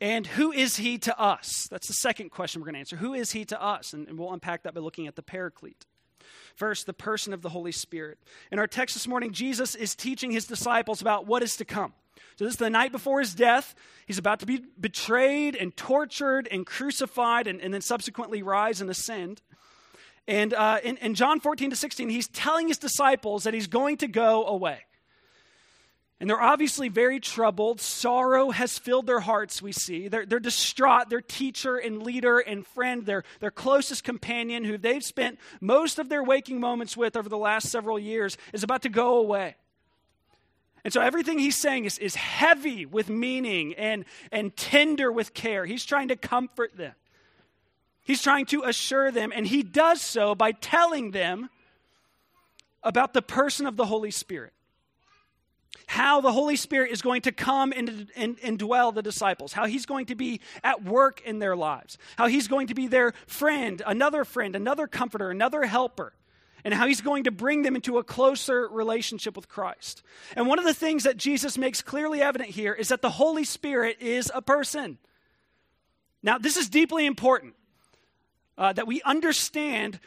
And 0.00 0.26
who 0.26 0.52
is 0.52 0.76
he 0.76 0.98
to 0.98 1.18
us? 1.18 1.66
That's 1.70 1.88
the 1.88 1.94
second 1.94 2.30
question 2.30 2.60
we're 2.60 2.66
going 2.66 2.74
to 2.74 2.80
answer. 2.80 2.96
Who 2.96 3.14
is 3.14 3.32
he 3.32 3.44
to 3.46 3.60
us? 3.60 3.92
And, 3.92 4.06
and 4.06 4.18
we'll 4.18 4.32
unpack 4.32 4.62
that 4.64 4.74
by 4.74 4.80
looking 4.80 5.06
at 5.06 5.16
the 5.16 5.22
paraclete. 5.22 5.84
First, 6.54 6.86
the 6.86 6.92
person 6.92 7.32
of 7.32 7.42
the 7.42 7.48
Holy 7.48 7.72
Spirit. 7.72 8.18
In 8.50 8.58
our 8.58 8.66
text 8.66 8.94
this 8.94 9.08
morning, 9.08 9.32
Jesus 9.32 9.74
is 9.74 9.94
teaching 9.94 10.30
his 10.30 10.46
disciples 10.46 11.00
about 11.00 11.26
what 11.26 11.42
is 11.42 11.56
to 11.56 11.64
come. 11.64 11.92
So, 12.36 12.44
this 12.44 12.54
is 12.54 12.58
the 12.58 12.70
night 12.70 12.90
before 12.90 13.20
his 13.20 13.34
death. 13.34 13.74
He's 14.06 14.18
about 14.18 14.40
to 14.40 14.46
be 14.46 14.62
betrayed 14.80 15.54
and 15.54 15.76
tortured 15.76 16.48
and 16.50 16.66
crucified 16.66 17.46
and, 17.46 17.60
and 17.60 17.72
then 17.72 17.80
subsequently 17.80 18.42
rise 18.42 18.80
and 18.80 18.90
ascend. 18.90 19.40
And 20.26 20.54
uh, 20.54 20.78
in, 20.82 20.96
in 20.98 21.14
John 21.14 21.38
14 21.38 21.70
to 21.70 21.76
16, 21.76 22.08
he's 22.08 22.28
telling 22.28 22.68
his 22.68 22.78
disciples 22.78 23.44
that 23.44 23.54
he's 23.54 23.66
going 23.66 23.98
to 23.98 24.08
go 24.08 24.46
away. 24.46 24.80
And 26.20 26.30
they're 26.30 26.40
obviously 26.40 26.88
very 26.88 27.18
troubled. 27.18 27.80
Sorrow 27.80 28.50
has 28.50 28.78
filled 28.78 29.06
their 29.06 29.20
hearts, 29.20 29.60
we 29.60 29.72
see. 29.72 30.08
They're, 30.08 30.24
they're 30.24 30.38
distraught. 30.38 31.10
Their 31.10 31.20
teacher 31.20 31.76
and 31.76 32.02
leader 32.02 32.38
and 32.38 32.66
friend, 32.66 33.04
their, 33.04 33.24
their 33.40 33.50
closest 33.50 34.04
companion, 34.04 34.64
who 34.64 34.78
they've 34.78 35.04
spent 35.04 35.38
most 35.60 35.98
of 35.98 36.08
their 36.08 36.22
waking 36.22 36.60
moments 36.60 36.96
with 36.96 37.16
over 37.16 37.28
the 37.28 37.36
last 37.36 37.68
several 37.68 37.98
years, 37.98 38.38
is 38.52 38.62
about 38.62 38.82
to 38.82 38.88
go 38.88 39.18
away. 39.18 39.56
And 40.84 40.92
so 40.92 41.00
everything 41.02 41.38
he's 41.38 41.56
saying 41.56 41.84
is, 41.84 41.98
is 41.98 42.14
heavy 42.14 42.86
with 42.86 43.10
meaning 43.10 43.74
and, 43.74 44.06
and 44.30 44.56
tender 44.56 45.12
with 45.12 45.34
care. 45.34 45.66
He's 45.66 45.84
trying 45.84 46.08
to 46.08 46.16
comfort 46.16 46.74
them, 46.74 46.94
he's 48.04 48.22
trying 48.22 48.46
to 48.46 48.62
assure 48.62 49.10
them, 49.10 49.30
and 49.34 49.46
he 49.46 49.62
does 49.62 50.00
so 50.00 50.34
by 50.34 50.52
telling 50.52 51.10
them 51.10 51.50
about 52.82 53.12
the 53.12 53.22
person 53.22 53.66
of 53.66 53.76
the 53.76 53.84
Holy 53.84 54.10
Spirit 54.10 54.53
how 55.86 56.20
the 56.20 56.32
Holy 56.32 56.56
Spirit 56.56 56.90
is 56.90 57.02
going 57.02 57.22
to 57.22 57.32
come 57.32 57.72
and, 57.72 58.08
and, 58.16 58.38
and, 58.42 58.58
dwell 58.58 58.92
the 58.92 59.02
disciples, 59.02 59.52
how 59.52 59.66
he's 59.66 59.86
going 59.86 60.06
to 60.06 60.14
be 60.14 60.40
at 60.62 60.82
work 60.82 61.20
in 61.22 61.38
their 61.38 61.56
lives, 61.56 61.98
how 62.16 62.26
he's 62.26 62.48
going 62.48 62.68
to 62.68 62.74
be 62.74 62.86
their 62.86 63.12
friend, 63.26 63.82
another 63.86 64.24
friend, 64.24 64.56
another 64.56 64.86
comforter, 64.86 65.30
another 65.30 65.64
helper, 65.64 66.14
and 66.64 66.72
how 66.72 66.86
he's 66.86 67.00
going 67.00 67.24
to 67.24 67.30
bring 67.30 67.62
them 67.62 67.76
into 67.76 67.98
a 67.98 68.04
closer 68.04 68.68
relationship 68.68 69.36
with 69.36 69.48
Christ. 69.48 70.02
And 70.34 70.46
one 70.46 70.58
of 70.58 70.64
the 70.64 70.74
things 70.74 71.04
that 71.04 71.16
Jesus 71.16 71.58
makes 71.58 71.82
clearly 71.82 72.22
evident 72.22 72.50
here 72.50 72.72
is 72.72 72.88
that 72.88 73.02
the 73.02 73.10
Holy 73.10 73.44
Spirit 73.44 73.98
is 74.00 74.32
a 74.34 74.40
person. 74.40 74.98
Now, 76.22 76.38
this 76.38 76.56
is 76.56 76.70
deeply 76.70 77.04
important 77.04 77.54
uh, 78.56 78.72
that 78.72 78.86
we 78.86 79.02
understand 79.02 80.00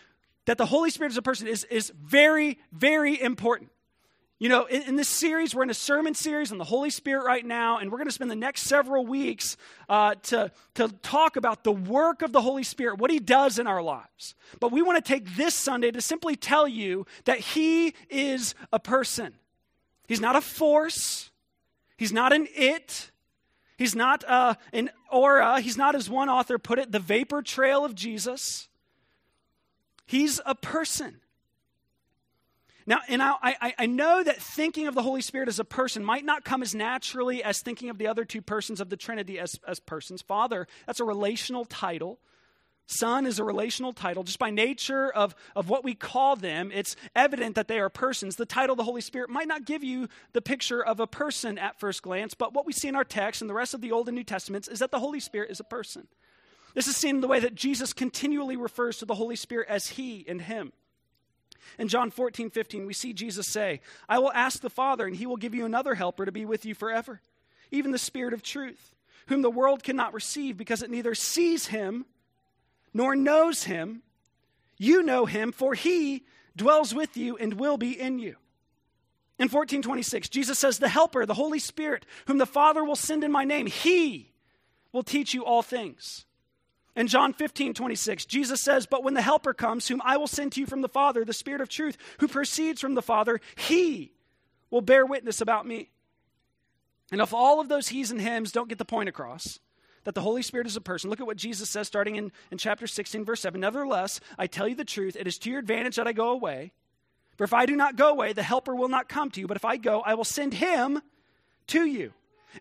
that 0.45 0.57
the 0.57 0.65
Holy 0.65 0.89
Spirit 0.89 1.11
as 1.11 1.17
a 1.17 1.21
person 1.21 1.47
is, 1.47 1.63
is 1.65 1.91
very, 2.03 2.57
very 2.71 3.21
important. 3.21 3.69
You 4.39 4.49
know, 4.49 4.65
in, 4.65 4.83
in, 4.83 4.95
this 4.97 5.09
series, 5.09 5.55
we're 5.55 5.63
in 5.63 5.71
a 5.71 5.73
sermon 5.73 6.13
series 6.13 6.51
on 6.51 6.59
the 6.59 6.63
Holy 6.63 6.91
Spirit 6.91 7.25
right 7.25 7.43
now, 7.43 7.79
and 7.79 7.91
we're 7.91 7.97
going 7.97 8.07
to 8.07 8.13
spend 8.13 8.29
the 8.29 8.35
next 8.35 8.63
several 8.63 9.03
weeks 9.03 9.57
uh, 9.89 10.13
to, 10.23 10.51
to 10.75 10.89
talk 11.01 11.37
about 11.37 11.63
the 11.63 11.71
work 11.71 12.21
of 12.21 12.33
the 12.33 12.41
Holy 12.41 12.61
Spirit, 12.61 12.99
what 12.99 13.09
He 13.09 13.17
does 13.17 13.57
in 13.57 13.65
our 13.65 13.81
lives. 13.81 14.35
But 14.59 14.71
we 14.71 14.83
want 14.83 15.03
to 15.03 15.07
take 15.13 15.35
this 15.35 15.55
Sunday 15.55 15.89
to 15.89 16.01
simply 16.01 16.35
tell 16.35 16.67
you 16.67 17.07
that 17.25 17.39
He 17.39 17.95
is 18.11 18.53
a 18.71 18.77
person. 18.77 19.33
He's 20.07 20.21
not 20.21 20.35
a 20.35 20.41
force, 20.41 21.31
He's 21.97 22.13
not 22.13 22.31
an 22.31 22.47
it, 22.55 23.09
He's 23.75 23.95
not 23.95 24.23
uh, 24.23 24.53
an 24.71 24.91
aura, 25.11 25.61
He's 25.61 25.77
not, 25.77 25.95
as 25.95 26.11
one 26.11 26.29
author 26.29 26.59
put 26.59 26.77
it, 26.77 26.91
the 26.91 26.99
vapor 26.99 27.41
trail 27.41 27.83
of 27.83 27.95
Jesus. 27.95 28.67
He's 30.05 30.39
a 30.45 30.53
person. 30.53 31.21
Now, 32.87 32.99
and 33.09 33.21
I, 33.21 33.33
I, 33.41 33.73
I, 33.79 33.85
know 33.85 34.23
that 34.23 34.41
thinking 34.41 34.87
of 34.87 34.95
the 34.95 35.03
Holy 35.03 35.21
Spirit 35.21 35.49
as 35.49 35.59
a 35.59 35.65
person 35.65 36.05
might 36.05 36.23
not 36.23 36.45
come 36.45 36.61
as 36.61 36.73
naturally 36.73 37.43
as 37.43 37.59
thinking 37.59 37.89
of 37.89 37.97
the 37.97 38.07
other 38.07 38.23
two 38.23 38.41
persons 38.41 38.79
of 38.79 38.89
the 38.89 38.95
Trinity 38.95 39.37
as, 39.39 39.59
as 39.67 39.81
persons. 39.81 40.21
Father, 40.21 40.67
that's 40.85 41.01
a 41.01 41.03
relational 41.03 41.65
title. 41.65 42.17
Son 42.85 43.25
is 43.25 43.39
a 43.39 43.43
relational 43.43 43.91
title. 43.91 44.23
Just 44.23 44.39
by 44.39 44.49
nature 44.49 45.11
of, 45.11 45.35
of 45.53 45.67
what 45.67 45.83
we 45.83 45.95
call 45.95 46.37
them, 46.37 46.71
it's 46.73 46.95
evident 47.13 47.55
that 47.55 47.67
they 47.67 47.79
are 47.79 47.89
persons. 47.89 48.37
The 48.37 48.45
title 48.45 48.73
of 48.73 48.77
the 48.77 48.85
Holy 48.85 49.01
Spirit 49.01 49.29
might 49.29 49.49
not 49.49 49.65
give 49.65 49.83
you 49.83 50.07
the 50.31 50.41
picture 50.41 50.81
of 50.81 51.01
a 51.01 51.07
person 51.07 51.57
at 51.57 51.77
first 51.77 52.01
glance, 52.01 52.33
but 52.33 52.53
what 52.53 52.65
we 52.65 52.71
see 52.71 52.87
in 52.87 52.95
our 52.95 53.03
text 53.03 53.41
and 53.41 53.49
the 53.49 53.53
rest 53.53 53.73
of 53.73 53.81
the 53.81 53.91
Old 53.91 54.07
and 54.07 54.15
New 54.15 54.23
Testaments 54.23 54.69
is 54.69 54.79
that 54.79 54.91
the 54.91 54.99
Holy 54.99 55.19
Spirit 55.19 55.51
is 55.51 55.59
a 55.59 55.65
person. 55.65 56.07
This 56.73 56.87
is 56.87 56.95
seen 56.95 57.15
in 57.15 57.21
the 57.21 57.27
way 57.27 57.41
that 57.41 57.53
Jesus 57.53 57.91
continually 57.91 58.55
refers 58.55 58.99
to 58.99 59.05
the 59.05 59.15
Holy 59.15 59.35
Spirit 59.35 59.67
as 59.67 59.87
He 59.87 60.23
and 60.25 60.41
Him. 60.41 60.71
In 61.77 61.87
John 61.87 62.11
14, 62.11 62.49
15, 62.49 62.85
we 62.85 62.93
see 62.93 63.13
Jesus 63.13 63.47
say, 63.47 63.81
I 64.07 64.19
will 64.19 64.31
ask 64.31 64.61
the 64.61 64.69
Father, 64.69 65.05
and 65.05 65.15
he 65.15 65.25
will 65.25 65.37
give 65.37 65.53
you 65.55 65.65
another 65.65 65.95
helper 65.95 66.25
to 66.25 66.31
be 66.31 66.45
with 66.45 66.65
you 66.65 66.73
forever, 66.73 67.21
even 67.71 67.91
the 67.91 67.97
Spirit 67.97 68.33
of 68.33 68.43
truth, 68.43 68.95
whom 69.27 69.41
the 69.41 69.49
world 69.49 69.83
cannot 69.83 70.13
receive 70.13 70.57
because 70.57 70.81
it 70.81 70.91
neither 70.91 71.15
sees 71.15 71.67
him 71.67 72.05
nor 72.93 73.15
knows 73.15 73.63
him. 73.63 74.01
You 74.77 75.03
know 75.03 75.25
him, 75.25 75.51
for 75.51 75.73
he 75.73 76.23
dwells 76.55 76.93
with 76.93 77.17
you 77.17 77.37
and 77.37 77.53
will 77.53 77.77
be 77.77 77.99
in 77.99 78.19
you. 78.19 78.35
In 79.39 79.45
1426, 79.45 80.29
Jesus 80.29 80.57
says, 80.57 80.79
The 80.79 80.89
Helper, 80.89 81.25
the 81.25 81.33
Holy 81.33 81.59
Spirit, 81.59 82.05
whom 82.25 82.39
the 82.39 82.45
Father 82.45 82.83
will 82.83 82.95
send 82.95 83.23
in 83.23 83.31
my 83.31 83.43
name, 83.43 83.67
he 83.67 84.31
will 84.91 85.03
teach 85.03 85.33
you 85.33 85.45
all 85.45 85.61
things 85.61 86.25
in 86.97 87.07
John 87.07 87.31
15, 87.31 87.75
26, 87.75 88.25
Jesus 88.25 88.59
says, 88.59 88.87
But 88.87 89.03
when 89.03 89.13
the 89.13 89.21
Helper 89.21 89.53
comes, 89.53 89.87
whom 89.87 90.01
I 90.03 90.17
will 90.17 90.27
send 90.27 90.53
to 90.53 90.59
you 90.59 90.65
from 90.65 90.81
the 90.81 90.89
Father, 90.89 91.23
the 91.23 91.31
Spirit 91.31 91.61
of 91.61 91.69
truth, 91.69 91.95
who 92.19 92.27
proceeds 92.27 92.81
from 92.81 92.95
the 92.95 93.03
Father, 93.03 93.39
he 93.55 94.11
will 94.71 94.81
bear 94.81 95.05
witness 95.05 95.39
about 95.39 95.67
me. 95.67 95.91
And 97.11 97.21
if 97.21 97.35
all 97.35 97.61
of 97.61 97.69
those 97.69 97.89
he's 97.89 98.09
and 98.09 98.19
hims 98.19 98.51
don't 98.51 98.67
get 98.67 98.79
the 98.79 98.83
point 98.83 99.09
across, 99.09 99.59
that 100.05 100.15
the 100.15 100.21
Holy 100.21 100.41
Spirit 100.41 100.65
is 100.65 100.75
a 100.75 100.81
person, 100.81 101.11
look 101.11 101.19
at 101.19 101.27
what 101.27 101.37
Jesus 101.37 101.69
says 101.69 101.85
starting 101.85 102.15
in, 102.15 102.31
in 102.49 102.57
chapter 102.57 102.87
16, 102.87 103.23
verse 103.23 103.41
7. 103.41 103.61
Nevertheless, 103.61 104.19
I 104.37 104.47
tell 104.47 104.67
you 104.67 104.75
the 104.75 104.83
truth, 104.83 105.15
it 105.15 105.27
is 105.27 105.37
to 105.39 105.51
your 105.51 105.59
advantage 105.59 105.97
that 105.97 106.07
I 106.07 106.13
go 106.13 106.31
away. 106.31 106.73
For 107.37 107.43
if 107.43 107.53
I 107.53 107.67
do 107.67 107.75
not 107.75 107.95
go 107.95 108.09
away, 108.09 108.33
the 108.33 108.41
Helper 108.41 108.75
will 108.75 108.89
not 108.89 109.07
come 109.07 109.29
to 109.31 109.39
you. 109.39 109.45
But 109.45 109.57
if 109.57 109.65
I 109.65 109.77
go, 109.77 110.01
I 110.01 110.15
will 110.15 110.23
send 110.23 110.55
him 110.55 111.01
to 111.67 111.85
you. 111.85 112.13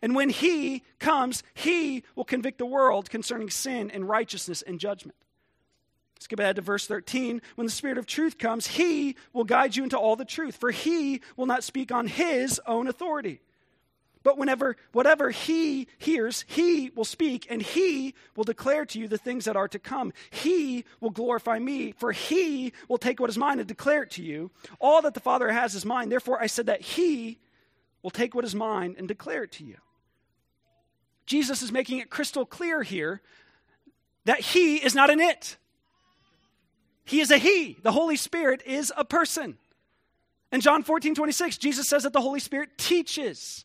And 0.02 0.14
when 0.14 0.30
he 0.30 0.82
comes, 0.98 1.42
he 1.54 2.04
will 2.14 2.24
convict 2.24 2.58
the 2.58 2.66
world 2.66 3.10
concerning 3.10 3.50
sin 3.50 3.90
and 3.90 4.08
righteousness 4.08 4.62
and 4.62 4.80
judgment. 4.80 5.16
Skip 6.18 6.40
ahead 6.40 6.56
to 6.56 6.62
verse 6.62 6.86
13. 6.86 7.42
When 7.56 7.66
the 7.66 7.72
Spirit 7.72 7.98
of 7.98 8.06
truth 8.06 8.38
comes, 8.38 8.66
he 8.66 9.16
will 9.32 9.44
guide 9.44 9.76
you 9.76 9.84
into 9.84 9.98
all 9.98 10.16
the 10.16 10.24
truth, 10.24 10.56
for 10.56 10.70
he 10.70 11.20
will 11.36 11.46
not 11.46 11.64
speak 11.64 11.92
on 11.92 12.06
his 12.06 12.60
own 12.66 12.88
authority. 12.88 13.40
But 14.22 14.38
whenever 14.38 14.76
whatever 14.92 15.30
he 15.30 15.86
hears, 15.98 16.44
he 16.48 16.90
will 16.96 17.04
speak, 17.04 17.46
and 17.48 17.62
he 17.62 18.14
will 18.34 18.42
declare 18.42 18.84
to 18.86 18.98
you 18.98 19.06
the 19.06 19.18
things 19.18 19.44
that 19.44 19.54
are 19.54 19.68
to 19.68 19.78
come. 19.78 20.12
He 20.30 20.84
will 21.00 21.10
glorify 21.10 21.60
me, 21.60 21.92
for 21.92 22.10
he 22.10 22.72
will 22.88 22.98
take 22.98 23.20
what 23.20 23.30
is 23.30 23.38
mine 23.38 23.60
and 23.60 23.68
declare 23.68 24.02
it 24.02 24.10
to 24.12 24.24
you. 24.24 24.50
All 24.80 25.00
that 25.02 25.14
the 25.14 25.20
Father 25.20 25.52
has 25.52 25.76
is 25.76 25.84
mine. 25.84 26.08
Therefore 26.08 26.42
I 26.42 26.48
said 26.48 26.66
that 26.66 26.80
he 26.80 27.38
will 28.06 28.12
take 28.12 28.36
what 28.36 28.44
is 28.44 28.54
mine 28.54 28.94
and 28.96 29.08
declare 29.08 29.42
it 29.42 29.50
to 29.50 29.64
you. 29.64 29.78
Jesus 31.26 31.60
is 31.60 31.72
making 31.72 31.98
it 31.98 32.08
crystal 32.08 32.46
clear 32.46 32.84
here 32.84 33.20
that 34.26 34.38
He 34.38 34.76
is 34.76 34.94
not 34.94 35.10
an 35.10 35.18
it. 35.18 35.56
He 37.04 37.18
is 37.18 37.32
a 37.32 37.36
He. 37.36 37.76
The 37.82 37.90
Holy 37.90 38.14
Spirit 38.14 38.62
is 38.64 38.92
a 38.96 39.04
person. 39.04 39.58
In 40.52 40.60
John 40.60 40.84
14, 40.84 41.16
26, 41.16 41.58
Jesus 41.58 41.88
says 41.88 42.04
that 42.04 42.12
the 42.12 42.20
Holy 42.20 42.38
Spirit 42.38 42.78
teaches. 42.78 43.64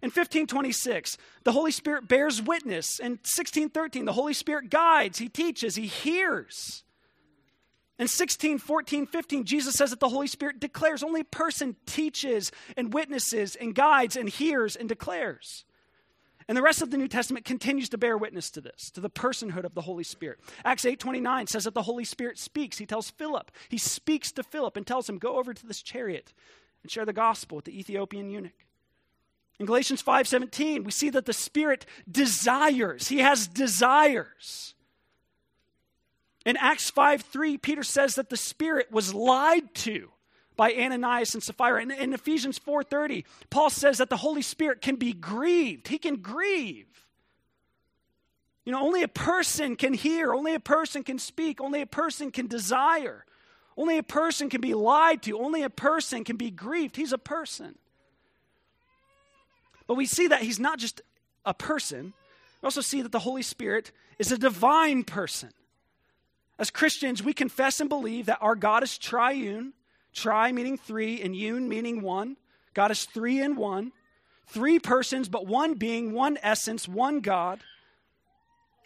In 0.00 0.06
1526, 0.06 1.18
the 1.42 1.52
Holy 1.52 1.70
Spirit 1.70 2.08
bears 2.08 2.40
witness. 2.40 2.98
In 2.98 3.18
1613, 3.18 4.06
the 4.06 4.14
Holy 4.14 4.32
Spirit 4.32 4.70
guides, 4.70 5.18
He 5.18 5.28
teaches, 5.28 5.76
He 5.76 5.88
hears. 5.88 6.83
In 7.98 8.08
16, 8.08 8.58
14, 8.58 9.06
15, 9.06 9.44
Jesus 9.44 9.74
says 9.74 9.90
that 9.90 10.00
the 10.00 10.08
Holy 10.08 10.26
Spirit 10.26 10.58
declares. 10.58 11.02
Only 11.02 11.20
a 11.20 11.24
person 11.24 11.76
teaches 11.86 12.50
and 12.76 12.92
witnesses 12.92 13.54
and 13.54 13.74
guides 13.74 14.16
and 14.16 14.28
hears 14.28 14.74
and 14.74 14.88
declares. 14.88 15.64
And 16.46 16.58
the 16.58 16.62
rest 16.62 16.82
of 16.82 16.90
the 16.90 16.98
New 16.98 17.08
Testament 17.08 17.44
continues 17.44 17.88
to 17.90 17.98
bear 17.98 18.18
witness 18.18 18.50
to 18.50 18.60
this, 18.60 18.90
to 18.90 19.00
the 19.00 19.08
personhood 19.08 19.64
of 19.64 19.74
the 19.74 19.82
Holy 19.82 20.04
Spirit. 20.04 20.40
Acts 20.64 20.84
8:29 20.84 21.46
says 21.46 21.64
that 21.64 21.74
the 21.74 21.82
Holy 21.82 22.04
Spirit 22.04 22.38
speaks. 22.38 22.78
He 22.78 22.84
tells 22.84 23.10
Philip, 23.10 23.50
he 23.68 23.78
speaks 23.78 24.30
to 24.32 24.42
Philip 24.42 24.76
and 24.76 24.86
tells 24.86 25.08
him, 25.08 25.18
"Go 25.18 25.36
over 25.36 25.54
to 25.54 25.66
this 25.66 25.80
chariot 25.80 26.34
and 26.82 26.92
share 26.92 27.06
the 27.06 27.14
gospel 27.14 27.56
with 27.56 27.64
the 27.64 27.78
Ethiopian 27.78 28.28
eunuch." 28.28 28.66
In 29.58 29.66
Galatians 29.66 30.02
5:17, 30.02 30.84
we 30.84 30.90
see 30.90 31.10
that 31.10 31.24
the 31.24 31.32
Spirit 31.32 31.86
desires. 32.10 33.08
He 33.08 33.18
has 33.18 33.46
desires. 33.46 34.74
In 36.44 36.56
Acts 36.56 36.90
5:3, 36.90 37.60
Peter 37.60 37.82
says 37.82 38.16
that 38.16 38.28
the 38.28 38.36
Spirit 38.36 38.92
was 38.92 39.14
lied 39.14 39.74
to 39.74 40.10
by 40.56 40.72
Ananias 40.72 41.34
and 41.34 41.42
Sapphira. 41.42 41.82
In, 41.82 41.90
in 41.90 42.12
Ephesians 42.12 42.58
4:30, 42.58 43.24
Paul 43.50 43.70
says 43.70 43.98
that 43.98 44.10
the 44.10 44.18
Holy 44.18 44.42
Spirit 44.42 44.80
can 44.80 44.96
be 44.96 45.12
grieved. 45.12 45.88
He 45.88 45.98
can 45.98 46.16
grieve. 46.16 46.86
You 48.64 48.72
know, 48.72 48.82
only 48.82 49.02
a 49.02 49.08
person 49.08 49.76
can 49.76 49.92
hear, 49.92 50.32
only 50.32 50.54
a 50.54 50.60
person 50.60 51.02
can 51.02 51.18
speak, 51.18 51.60
only 51.60 51.82
a 51.82 51.86
person 51.86 52.30
can 52.30 52.46
desire. 52.46 53.24
Only 53.76 53.98
a 53.98 54.02
person 54.02 54.48
can 54.48 54.60
be 54.60 54.72
lied 54.74 55.22
to, 55.22 55.38
only 55.38 55.62
a 55.62 55.70
person 55.70 56.24
can 56.24 56.36
be 56.36 56.50
grieved. 56.50 56.96
He's 56.96 57.12
a 57.12 57.18
person. 57.18 57.76
But 59.86 59.96
we 59.96 60.06
see 60.06 60.28
that 60.28 60.42
he's 60.42 60.60
not 60.60 60.78
just 60.78 61.02
a 61.44 61.52
person. 61.52 62.14
We 62.62 62.66
also 62.66 62.80
see 62.80 63.02
that 63.02 63.12
the 63.12 63.18
Holy 63.18 63.42
Spirit 63.42 63.90
is 64.18 64.32
a 64.32 64.38
divine 64.38 65.02
person. 65.02 65.50
As 66.58 66.70
Christians, 66.70 67.22
we 67.22 67.32
confess 67.32 67.80
and 67.80 67.88
believe 67.88 68.26
that 68.26 68.38
our 68.40 68.54
God 68.54 68.82
is 68.82 68.96
triune, 68.96 69.72
Tri 70.14 70.52
meaning 70.52 70.78
three, 70.78 71.20
and 71.20 71.34
un 71.34 71.68
meaning 71.68 72.00
one. 72.00 72.36
God 72.72 72.90
is 72.90 73.04
three 73.04 73.40
in 73.40 73.56
one. 73.56 73.92
Three 74.46 74.78
persons, 74.78 75.28
but 75.28 75.46
one 75.46 75.74
being, 75.74 76.12
one 76.12 76.38
essence, 76.42 76.86
one 76.86 77.20
God. 77.20 77.60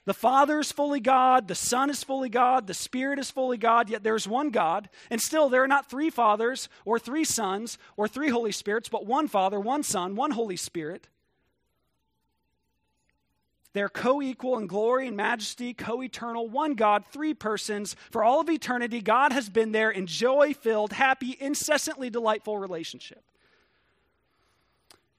The 0.06 0.14
Father 0.14 0.60
is 0.60 0.72
fully 0.72 1.00
God, 1.00 1.48
the 1.48 1.54
Son 1.54 1.90
is 1.90 2.02
fully 2.02 2.30
God, 2.30 2.66
the 2.66 2.72
Spirit 2.72 3.18
is 3.18 3.30
fully 3.30 3.58
God, 3.58 3.90
yet 3.90 4.02
there's 4.02 4.26
one 4.26 4.48
God. 4.48 4.88
And 5.10 5.20
still, 5.20 5.50
there 5.50 5.62
are 5.62 5.68
not 5.68 5.90
three 5.90 6.08
fathers, 6.08 6.70
or 6.87 6.98
three 6.98 7.25
sons, 7.25 7.76
or 7.94 8.08
three 8.08 8.30
Holy 8.30 8.52
Spirits, 8.52 8.88
but 8.88 9.04
one 9.04 9.28
Father, 9.28 9.60
one 9.60 9.82
Son, 9.82 10.16
one 10.16 10.30
Holy 10.30 10.56
Spirit. 10.56 11.08
They're 13.75 13.88
co 13.88 14.22
equal 14.22 14.58
in 14.58 14.66
glory 14.66 15.06
and 15.06 15.16
majesty, 15.16 15.75
co 15.75 16.02
eternal, 16.02 16.48
one 16.48 16.75
God, 16.75 17.04
three 17.06 17.34
persons. 17.34 17.94
For 18.10 18.25
all 18.25 18.40
of 18.40 18.48
eternity, 18.48 19.00
God 19.00 19.32
has 19.32 19.48
been 19.48 19.72
there 19.72 19.90
in 19.90 20.06
joy 20.06 20.54
filled, 20.54 20.92
happy, 20.94 21.37
incessantly 21.38 22.10
delightful 22.10 22.58
relationship. 22.58 23.22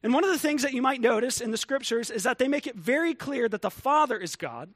And 0.01 0.13
one 0.13 0.23
of 0.23 0.31
the 0.31 0.39
things 0.39 0.63
that 0.63 0.73
you 0.73 0.81
might 0.81 1.01
notice 1.01 1.41
in 1.41 1.51
the 1.51 1.57
scriptures 1.57 2.09
is 2.09 2.23
that 2.23 2.37
they 2.37 2.47
make 2.47 2.67
it 2.67 2.75
very 2.75 3.13
clear 3.13 3.49
that 3.49 3.61
the 3.61 3.71
Father 3.71 4.17
is 4.17 4.35
God. 4.35 4.69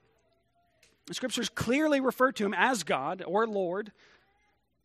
The 1.05 1.13
scriptures 1.13 1.49
clearly 1.49 1.99
refer 1.99 2.31
to 2.33 2.45
him 2.45 2.53
as 2.53 2.83
God 2.83 3.23
or 3.25 3.47
Lord. 3.47 3.91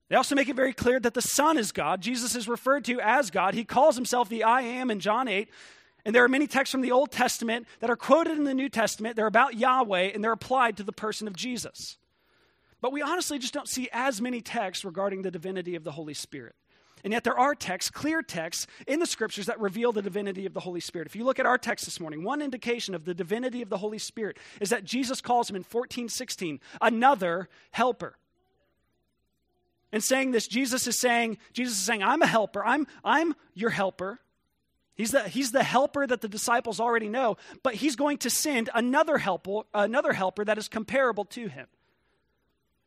They 0.09 0.17
also 0.17 0.35
make 0.35 0.49
it 0.49 0.57
very 0.57 0.73
clear 0.73 0.99
that 1.01 1.15
the 1.15 1.23
Son 1.23 1.59
is 1.59 1.71
God. 1.71 2.01
Jesus 2.01 2.35
is 2.35 2.49
referred 2.49 2.85
to 2.87 3.01
as 3.01 3.31
God. 3.31 3.55
He 3.55 3.65
calls 3.65 3.95
himself 3.95 4.29
the 4.29 4.45
I 4.45 4.63
am 4.63 4.91
in 4.91 5.01
John 5.01 5.29
8. 5.29 5.49
And 6.09 6.15
there 6.15 6.25
are 6.25 6.29
many 6.29 6.47
texts 6.47 6.73
from 6.73 6.81
the 6.81 6.93
Old 6.93 7.11
Testament 7.11 7.67
that 7.81 7.91
are 7.91 7.97
quoted 7.97 8.39
in 8.39 8.45
the 8.45 8.55
New 8.55 8.71
Testament. 8.71 9.15
They're 9.15 9.27
about 9.27 9.59
Yahweh 9.59 10.13
and 10.15 10.25
they're 10.25 10.33
applied 10.33 10.79
to 10.79 10.83
the 10.83 10.91
person 10.91 11.29
of 11.29 11.37
Jesus. 11.37 11.99
But 12.81 12.93
we 12.93 13.03
honestly 13.03 13.39
just 13.39 13.53
don't 13.53 13.69
see 13.69 13.91
as 13.93 14.19
many 14.19 14.41
texts 14.41 14.87
regarding 14.87 15.21
the 15.21 15.31
divinity 15.31 15.75
of 15.75 15.85
the 15.85 15.93
Holy 15.93 16.15
Spirit. 16.15 16.55
And 17.05 17.13
yet, 17.13 17.25
there 17.25 17.39
are 17.39 17.55
texts, 17.55 17.91
clear 17.91 18.23
texts 18.23 18.67
in 18.87 19.01
the 19.01 19.07
scriptures 19.07 19.45
that 19.47 19.61
reveal 19.61 19.93
the 19.93 20.01
divinity 20.01 20.47
of 20.47 20.55
the 20.55 20.61
Holy 20.61 20.81
Spirit. 20.81 21.07
If 21.07 21.15
you 21.15 21.25
look 21.25 21.39
at 21.39 21.45
our 21.45 21.59
text 21.59 21.85
this 21.85 22.01
morning, 22.01 22.25
one 22.25 22.41
indication 22.41 22.95
of 22.95 23.05
the 23.05 23.13
divinity 23.13 23.61
of 23.61 23.69
the 23.69 23.77
Holy 23.77 23.99
Spirit 23.99 24.39
is 24.63 24.71
that 24.71 24.85
Jesus 24.85 25.21
calls 25.21 25.51
him 25.51 25.57
in 25.57 25.61
1416 25.61 26.59
another 26.81 27.51
helper. 27.71 28.17
In 29.93 30.01
saying 30.01 30.31
this, 30.31 30.49
Jesus 30.49 30.87
is 30.87 30.99
saying, 30.99 31.37
Jesus 31.53 31.77
is 31.77 31.85
saying, 31.85 32.03
I'm 32.03 32.23
a 32.23 32.27
helper. 32.27 32.65
I'm, 32.65 32.87
I'm 33.05 33.35
your 33.53 33.71
helper. 33.71 34.21
He's 34.99 35.13
the, 35.13 35.29
he's 35.29 35.53
the 35.53 35.63
helper 35.63 36.09
that 36.09 36.23
the 36.23 36.29
disciples 36.29 36.81
already 36.81 37.09
know, 37.09 37.37
but 37.63 37.77
he's 37.77 37.95
going 37.95 38.19
to 38.19 38.31
send 38.31 38.69
another 38.75 39.17
helper, 39.17 39.61
another 39.73 40.13
helper 40.13 40.45
that 40.45 40.59
is 40.59 40.69
comparable 40.69 41.25
to 41.27 41.47
him. 41.47 41.69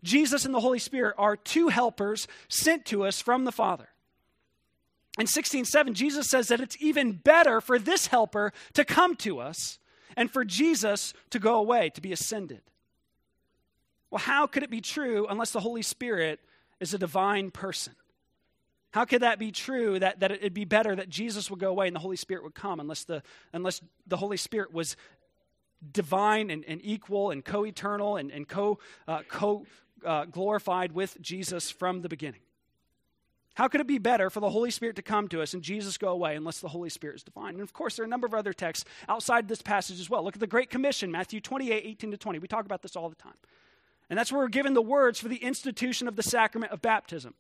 Jesus 0.03 0.43
and 0.43 0.53
the 0.53 0.59
Holy 0.59 0.77
Spirit 0.77 1.15
are 1.17 1.37
two 1.37 1.69
helpers 1.69 2.27
sent 2.49 2.85
to 2.87 3.05
us 3.05 3.21
from 3.21 3.45
the 3.45 3.51
Father. 3.51 3.87
In 5.17 5.25
16:7, 5.25 5.93
Jesus 5.93 6.29
says 6.29 6.49
that 6.49 6.59
it's 6.59 6.75
even 6.81 7.13
better 7.13 7.61
for 7.61 7.79
this 7.79 8.07
helper 8.07 8.51
to 8.73 8.83
come 8.83 9.15
to 9.17 9.39
us 9.39 9.79
and 10.17 10.29
for 10.29 10.43
Jesus 10.43 11.13
to 11.29 11.39
go 11.39 11.55
away, 11.55 11.91
to 11.91 12.01
be 12.01 12.11
ascended. 12.11 12.61
Well, 14.09 14.19
how 14.19 14.47
could 14.47 14.63
it 14.63 14.69
be 14.69 14.81
true 14.81 15.27
unless 15.29 15.51
the 15.51 15.61
Holy 15.61 15.81
Spirit 15.81 16.41
is 16.81 16.93
a 16.93 16.97
divine 16.97 17.51
person? 17.51 17.93
How 18.91 19.05
could 19.05 19.21
that 19.21 19.39
be 19.39 19.51
true 19.51 19.99
that, 19.99 20.19
that 20.19 20.31
it'd 20.31 20.53
be 20.53 20.65
better 20.65 20.95
that 20.95 21.09
Jesus 21.09 21.49
would 21.49 21.59
go 21.59 21.69
away 21.69 21.87
and 21.87 21.95
the 21.95 21.99
Holy 21.99 22.17
Spirit 22.17 22.43
would 22.43 22.55
come 22.55 22.79
unless 22.79 23.05
the, 23.05 23.23
unless 23.53 23.81
the 24.05 24.17
Holy 24.17 24.37
Spirit 24.37 24.73
was 24.73 24.97
divine 25.91 26.49
and, 26.49 26.65
and 26.67 26.81
equal 26.83 27.31
and 27.31 27.43
co 27.43 27.65
eternal 27.65 28.17
and, 28.17 28.31
and 28.31 28.47
co, 28.47 28.79
uh, 29.07 29.21
co 29.27 29.65
uh, 30.05 30.25
glorified 30.25 30.91
with 30.91 31.17
Jesus 31.21 31.71
from 31.71 32.01
the 32.01 32.09
beginning? 32.09 32.41
How 33.53 33.67
could 33.67 33.81
it 33.81 33.87
be 33.87 33.97
better 33.97 34.29
for 34.29 34.39
the 34.39 34.49
Holy 34.49 34.71
Spirit 34.71 34.95
to 34.95 35.01
come 35.01 35.27
to 35.29 35.41
us 35.41 35.53
and 35.53 35.61
Jesus 35.61 35.97
go 35.97 36.09
away 36.09 36.35
unless 36.35 36.59
the 36.59 36.69
Holy 36.69 36.89
Spirit 36.89 37.17
is 37.17 37.23
divine? 37.23 37.55
And 37.55 37.61
of 37.61 37.73
course, 37.73 37.95
there 37.95 38.03
are 38.03 38.07
a 38.07 38.09
number 38.09 38.27
of 38.27 38.33
other 38.33 38.53
texts 38.53 38.85
outside 39.09 39.47
this 39.47 39.61
passage 39.61 39.99
as 39.99 40.09
well. 40.09 40.23
Look 40.23 40.35
at 40.35 40.39
the 40.39 40.47
Great 40.47 40.69
Commission, 40.69 41.11
Matthew 41.11 41.41
28, 41.41 41.83
18 41.85 42.11
to 42.11 42.17
20. 42.17 42.39
We 42.39 42.47
talk 42.47 42.65
about 42.65 42.81
this 42.81 42.95
all 42.95 43.09
the 43.09 43.15
time. 43.15 43.35
And 44.09 44.17
that's 44.17 44.31
where 44.31 44.41
we're 44.41 44.49
given 44.49 44.73
the 44.73 44.81
words 44.81 45.19
for 45.19 45.27
the 45.27 45.37
institution 45.37 46.07
of 46.07 46.15
the 46.15 46.23
sacrament 46.23 46.71
of 46.71 46.81
baptism. 46.81 47.33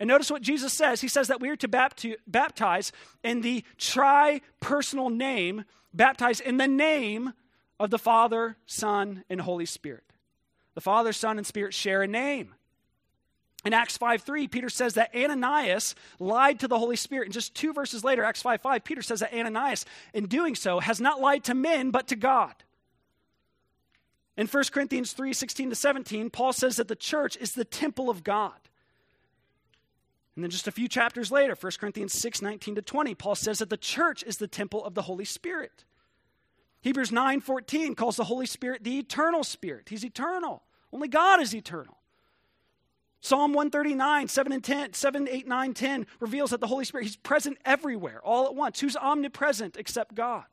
And 0.00 0.08
notice 0.08 0.30
what 0.30 0.42
Jesus 0.42 0.72
says. 0.72 1.00
He 1.00 1.08
says 1.08 1.28
that 1.28 1.40
we 1.40 1.48
are 1.48 1.56
to 1.56 2.18
baptize 2.26 2.92
in 3.24 3.40
the 3.40 3.64
tri 3.76 4.40
personal 4.60 5.10
name, 5.10 5.64
baptize 5.92 6.40
in 6.40 6.56
the 6.56 6.68
name 6.68 7.32
of 7.80 7.90
the 7.90 7.98
Father, 7.98 8.56
Son, 8.66 9.24
and 9.28 9.40
Holy 9.40 9.66
Spirit. 9.66 10.04
The 10.74 10.80
Father, 10.80 11.12
Son, 11.12 11.38
and 11.38 11.46
Spirit 11.46 11.74
share 11.74 12.02
a 12.02 12.06
name. 12.06 12.54
In 13.64 13.74
Acts 13.74 13.96
5 13.96 14.22
3, 14.22 14.46
Peter 14.46 14.70
says 14.70 14.94
that 14.94 15.14
Ananias 15.14 15.96
lied 16.20 16.60
to 16.60 16.68
the 16.68 16.78
Holy 16.78 16.94
Spirit. 16.94 17.26
And 17.26 17.34
just 17.34 17.54
two 17.54 17.72
verses 17.72 18.04
later, 18.04 18.22
Acts 18.22 18.42
5 18.42 18.62
5, 18.62 18.84
Peter 18.84 19.02
says 19.02 19.20
that 19.20 19.34
Ananias, 19.34 19.84
in 20.14 20.26
doing 20.26 20.54
so, 20.54 20.78
has 20.78 21.00
not 21.00 21.20
lied 21.20 21.42
to 21.44 21.54
men, 21.54 21.90
but 21.90 22.06
to 22.08 22.16
God. 22.16 22.54
In 24.36 24.46
1 24.46 24.64
Corinthians 24.70 25.12
3 25.12 25.32
16 25.32 25.70
to 25.70 25.74
17, 25.74 26.30
Paul 26.30 26.52
says 26.52 26.76
that 26.76 26.86
the 26.86 26.94
church 26.94 27.36
is 27.38 27.52
the 27.52 27.64
temple 27.64 28.08
of 28.08 28.22
God. 28.22 28.67
And 30.38 30.44
then 30.44 30.52
just 30.52 30.68
a 30.68 30.70
few 30.70 30.86
chapters 30.86 31.32
later, 31.32 31.56
1 31.60 31.72
Corinthians 31.80 32.12
6 32.12 32.42
19 32.42 32.76
to 32.76 32.82
20, 32.82 33.12
Paul 33.16 33.34
says 33.34 33.58
that 33.58 33.70
the 33.70 33.76
church 33.76 34.22
is 34.22 34.36
the 34.36 34.46
temple 34.46 34.84
of 34.84 34.94
the 34.94 35.02
Holy 35.02 35.24
Spirit. 35.24 35.84
Hebrews 36.80 37.10
9 37.10 37.40
14 37.40 37.96
calls 37.96 38.14
the 38.14 38.22
Holy 38.22 38.46
Spirit 38.46 38.84
the 38.84 39.00
eternal 39.00 39.42
Spirit. 39.42 39.88
He's 39.88 40.04
eternal. 40.04 40.62
Only 40.92 41.08
God 41.08 41.40
is 41.40 41.56
eternal. 41.56 41.98
Psalm 43.20 43.52
139, 43.52 44.28
7 44.28 44.52
and 44.52 44.62
10, 44.62 44.92
7, 44.92 45.28
8, 45.28 45.48
9, 45.48 45.74
10 45.74 46.06
reveals 46.20 46.50
that 46.50 46.60
the 46.60 46.68
Holy 46.68 46.84
Spirit, 46.84 47.02
He's 47.02 47.16
present 47.16 47.58
everywhere, 47.64 48.20
all 48.22 48.46
at 48.46 48.54
once. 48.54 48.78
Who's 48.78 48.96
omnipresent 48.96 49.76
except 49.76 50.14
God? 50.14 50.44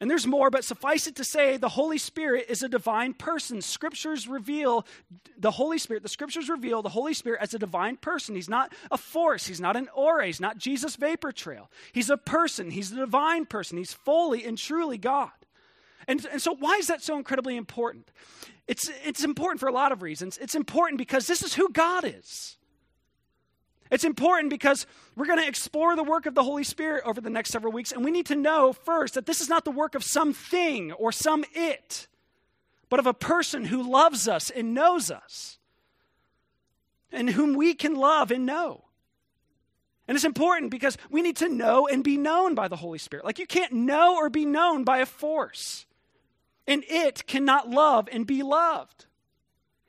And 0.00 0.08
there's 0.08 0.26
more, 0.28 0.48
but 0.48 0.64
suffice 0.64 1.08
it 1.08 1.16
to 1.16 1.24
say, 1.24 1.56
the 1.56 1.70
Holy 1.70 1.98
Spirit 1.98 2.46
is 2.48 2.62
a 2.62 2.68
divine 2.68 3.14
person. 3.14 3.60
Scriptures 3.60 4.28
reveal 4.28 4.86
the 5.36 5.50
Holy 5.50 5.78
Spirit, 5.78 6.04
the 6.04 6.08
scriptures 6.08 6.48
reveal 6.48 6.82
the 6.82 6.88
Holy 6.88 7.14
Spirit 7.14 7.40
as 7.42 7.52
a 7.52 7.58
divine 7.58 7.96
person. 7.96 8.36
He's 8.36 8.48
not 8.48 8.72
a 8.92 8.98
force, 8.98 9.48
he's 9.48 9.60
not 9.60 9.76
an 9.76 9.88
aura, 9.92 10.26
he's 10.26 10.40
not 10.40 10.56
Jesus' 10.56 10.94
vapor 10.94 11.32
trail. 11.32 11.68
He's 11.92 12.10
a 12.10 12.16
person, 12.16 12.70
he's 12.70 12.92
a 12.92 12.96
divine 12.96 13.44
person, 13.44 13.76
he's 13.76 13.92
fully 13.92 14.44
and 14.44 14.56
truly 14.56 14.98
God. 14.98 15.30
And, 16.06 16.24
and 16.30 16.40
so, 16.40 16.54
why 16.54 16.76
is 16.76 16.86
that 16.86 17.02
so 17.02 17.16
incredibly 17.16 17.56
important? 17.56 18.10
It's, 18.68 18.90
it's 19.04 19.24
important 19.24 19.58
for 19.58 19.68
a 19.68 19.72
lot 19.72 19.92
of 19.92 20.02
reasons. 20.02 20.38
It's 20.38 20.54
important 20.54 20.98
because 20.98 21.26
this 21.26 21.42
is 21.42 21.54
who 21.54 21.70
God 21.70 22.04
is. 22.04 22.56
It's 23.90 24.04
important 24.04 24.50
because 24.50 24.86
we're 25.16 25.26
going 25.26 25.40
to 25.40 25.48
explore 25.48 25.96
the 25.96 26.02
work 26.02 26.26
of 26.26 26.34
the 26.34 26.42
Holy 26.42 26.64
Spirit 26.64 27.02
over 27.06 27.20
the 27.20 27.30
next 27.30 27.50
several 27.50 27.72
weeks, 27.72 27.92
and 27.92 28.04
we 28.04 28.10
need 28.10 28.26
to 28.26 28.36
know 28.36 28.72
first 28.72 29.14
that 29.14 29.26
this 29.26 29.40
is 29.40 29.48
not 29.48 29.64
the 29.64 29.70
work 29.70 29.94
of 29.94 30.04
some 30.04 30.32
thing 30.32 30.92
or 30.92 31.12
some 31.12 31.44
it, 31.54 32.06
but 32.88 33.00
of 33.00 33.06
a 33.06 33.14
person 33.14 33.64
who 33.64 33.88
loves 33.88 34.28
us 34.28 34.50
and 34.50 34.74
knows 34.74 35.10
us, 35.10 35.58
and 37.12 37.30
whom 37.30 37.54
we 37.54 37.74
can 37.74 37.94
love 37.94 38.30
and 38.30 38.44
know. 38.44 38.84
And 40.06 40.14
it's 40.16 40.24
important 40.24 40.70
because 40.70 40.96
we 41.10 41.20
need 41.20 41.36
to 41.36 41.48
know 41.48 41.86
and 41.86 42.02
be 42.02 42.16
known 42.16 42.54
by 42.54 42.68
the 42.68 42.76
Holy 42.76 42.98
Spirit. 42.98 43.26
Like 43.26 43.38
you 43.38 43.46
can't 43.46 43.72
know 43.72 44.16
or 44.16 44.30
be 44.30 44.46
known 44.46 44.84
by 44.84 44.98
a 44.98 45.06
force, 45.06 45.86
and 46.66 46.82
it 46.88 47.26
cannot 47.26 47.68
love 47.68 48.08
and 48.10 48.26
be 48.26 48.42
loved. 48.42 49.06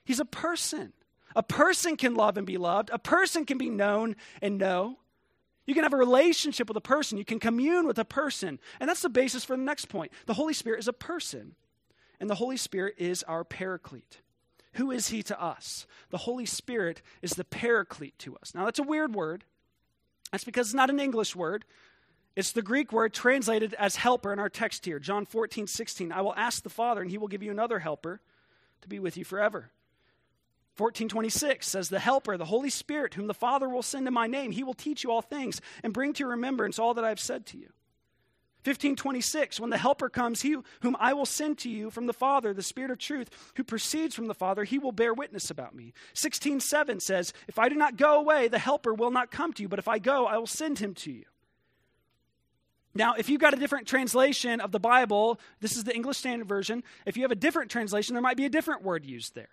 He's 0.04 0.20
a 0.20 0.26
person. 0.26 0.94
A 1.36 1.44
person 1.44 1.96
can 1.96 2.16
love 2.16 2.38
and 2.38 2.48
be 2.48 2.58
loved, 2.58 2.90
a 2.92 3.00
person 3.00 3.46
can 3.46 3.58
be 3.58 3.70
known 3.70 4.16
and 4.42 4.58
know. 4.58 4.98
You 5.66 5.76
can 5.76 5.84
have 5.84 5.94
a 5.94 5.98
relationship 5.98 6.68
with 6.68 6.78
a 6.78 6.82
person, 6.82 7.18
you 7.18 7.26
can 7.26 7.40
commune 7.40 7.86
with 7.86 8.00
a 8.00 8.06
person. 8.06 8.60
And 8.80 8.90
that's 8.90 9.04
the 9.04 9.10
basis 9.10 9.44
for 9.44 9.56
the 9.56 9.64
next 9.64 9.86
point. 9.86 10.12
The 10.26 10.34
Holy 10.34 10.54
Spirit 10.54 10.80
is 10.80 10.88
a 10.88 10.94
person, 10.94 11.56
and 12.20 12.30
the 12.30 12.36
Holy 12.36 12.58
Spirit 12.58 12.96
is 12.98 13.22
our 13.24 13.44
paraclete. 13.44 14.22
Who 14.74 14.92
is 14.92 15.10
he 15.10 15.24
to 15.24 15.42
us? 15.42 15.86
The 16.10 16.18
Holy 16.18 16.46
Spirit 16.46 17.02
is 17.22 17.32
the 17.32 17.44
paraclete 17.44 18.18
to 18.20 18.36
us. 18.38 18.54
Now, 18.56 18.66
that's 18.66 18.80
a 18.80 18.84
weird 18.84 19.14
word. 19.14 19.44
That's 20.32 20.44
because 20.44 20.68
it's 20.68 20.76
not 20.76 20.90
an 20.90 21.00
English 21.00 21.36
word. 21.36 21.66
It's 22.36 22.52
the 22.52 22.62
Greek 22.62 22.92
word 22.92 23.14
translated 23.14 23.74
as 23.76 23.96
helper 23.96 24.32
in 24.32 24.40
our 24.40 24.50
text 24.50 24.86
here. 24.86 25.00
John 25.00 25.26
14, 25.26 25.68
16. 25.68 26.12
I 26.12 26.22
will 26.22 26.36
ask 26.36 26.64
the 26.64 26.70
Father, 26.70 27.02
and 27.02 27.10
he 27.10 27.18
will 27.18 27.28
give 27.28 27.44
you 27.44 27.52
another 27.52 27.80
helper 27.80 28.22
to 28.82 28.88
be 28.88 29.00
with 29.00 29.18
you 29.18 29.26
forever. 29.26 29.72
1426 30.80 31.68
says, 31.68 31.90
The 31.90 32.00
Helper, 32.00 32.38
the 32.38 32.46
Holy 32.46 32.70
Spirit, 32.70 33.14
whom 33.14 33.28
the 33.28 33.34
Father 33.34 33.68
will 33.68 33.84
send 33.84 34.08
in 34.08 34.14
my 34.14 34.28
name, 34.28 34.52
he 34.52 34.64
will 34.64 34.74
teach 34.74 35.04
you 35.04 35.12
all 35.12 35.22
things 35.22 35.62
and 35.84 35.94
bring 35.94 36.14
to 36.14 36.20
your 36.20 36.30
remembrance 36.30 36.80
all 36.80 36.94
that 36.94 37.04
I 37.04 37.10
have 37.10 37.20
said 37.20 37.46
to 37.48 37.58
you. 37.58 37.70
1526, 38.66 39.60
when 39.60 39.70
the 39.70 39.78
Helper 39.78 40.10
comes, 40.10 40.42
he 40.42 40.58
whom 40.82 40.98
I 41.00 41.14
will 41.14 41.26
send 41.26 41.58
to 41.60 41.70
you 41.70 41.90
from 41.90 42.08
the 42.08 42.14
Father, 42.14 42.54
the 42.54 42.62
Spirit 42.62 42.92
of 42.92 42.98
truth, 42.98 43.30
who 43.56 43.64
proceeds 43.64 44.14
from 44.14 44.28
the 44.28 44.34
Father, 44.34 44.66
he 44.66 44.78
will 44.78 44.92
bear 44.92 45.14
witness 45.14 45.50
about 45.50 45.74
me. 45.74 45.94
167 46.12 47.00
says, 47.00 47.34
If 47.48 47.58
I 47.58 47.70
do 47.70 47.76
not 47.76 47.96
go 47.96 48.20
away, 48.20 48.50
the 48.50 48.60
Helper 48.60 48.94
will 48.94 49.12
not 49.12 49.32
come 49.32 49.54
to 49.54 49.62
you, 49.62 49.70
but 49.70 49.80
if 49.80 49.88
I 49.88 49.98
go, 49.98 50.26
I 50.26 50.38
will 50.38 50.46
send 50.46 50.80
him 50.80 50.94
to 50.96 51.12
you. 51.12 51.24
Now, 52.94 53.14
if 53.14 53.30
you've 53.30 53.40
got 53.40 53.54
a 53.54 53.58
different 53.58 53.88
translation 53.88 54.60
of 54.60 54.72
the 54.74 54.80
Bible, 54.80 55.40
this 55.62 55.78
is 55.78 55.86
the 55.86 55.96
English 55.96 56.18
Standard 56.18 56.48
Version. 56.48 56.84
If 57.06 57.16
you 57.16 57.24
have 57.24 57.32
a 57.32 57.36
different 57.36 57.72
translation, 57.72 58.14
there 58.14 58.22
might 58.22 58.36
be 58.36 58.46
a 58.46 58.50
different 58.50 58.84
word 58.84 59.06
used 59.06 59.36
there. 59.36 59.50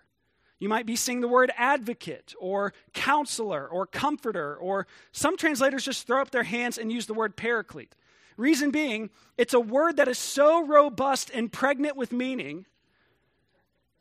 You 0.58 0.68
might 0.68 0.86
be 0.86 0.96
seeing 0.96 1.20
the 1.20 1.28
word 1.28 1.52
advocate 1.56 2.34
or 2.38 2.72
counselor 2.94 3.66
or 3.68 3.86
comforter, 3.86 4.56
or 4.56 4.86
some 5.12 5.36
translators 5.36 5.84
just 5.84 6.06
throw 6.06 6.22
up 6.22 6.30
their 6.30 6.44
hands 6.44 6.78
and 6.78 6.90
use 6.90 7.06
the 7.06 7.14
word 7.14 7.36
paraclete. 7.36 7.94
Reason 8.36 8.70
being, 8.70 9.10
it's 9.36 9.54
a 9.54 9.60
word 9.60 9.96
that 9.96 10.08
is 10.08 10.18
so 10.18 10.66
robust 10.66 11.30
and 11.32 11.52
pregnant 11.52 11.96
with 11.96 12.12
meaning 12.12 12.66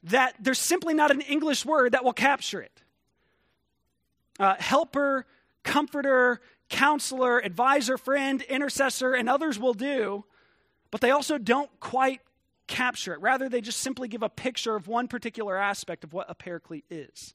that 0.04 0.36
there's 0.39 0.60
simply 0.60 0.94
not 0.94 1.12
an 1.12 1.22
English 1.22 1.65
word 1.65 1.94
that 1.94 2.04
will 2.04 2.13
capture 2.13 2.62
it. 2.62 2.82
Uh, 4.39 4.56
helper, 4.60 5.26
comforter, 5.63 6.41
counselor, 6.70 7.39
advisor, 7.39 7.98
friend, 7.98 8.41
intercessor, 8.44 9.13
and 9.13 9.30
others 9.30 9.58
will 9.58 9.74
do, 9.74 10.24
but 10.91 11.02
they 11.02 11.12
also 11.12 11.38
don't 11.38 11.70
quite 11.80 12.22
capture 12.67 13.13
it. 13.13 13.21
Rather, 13.21 13.49
they 13.49 13.62
just 13.62 13.80
simply 13.80 14.08
give 14.08 14.23
a 14.23 14.30
picture 14.30 14.75
of 14.75 14.88
one 14.88 15.08
particular 15.08 15.58
aspect 15.58 16.04
of 16.04 16.13
what 16.13 16.30
a 16.30 16.36
paraclete 16.36 16.86
is. 16.89 17.34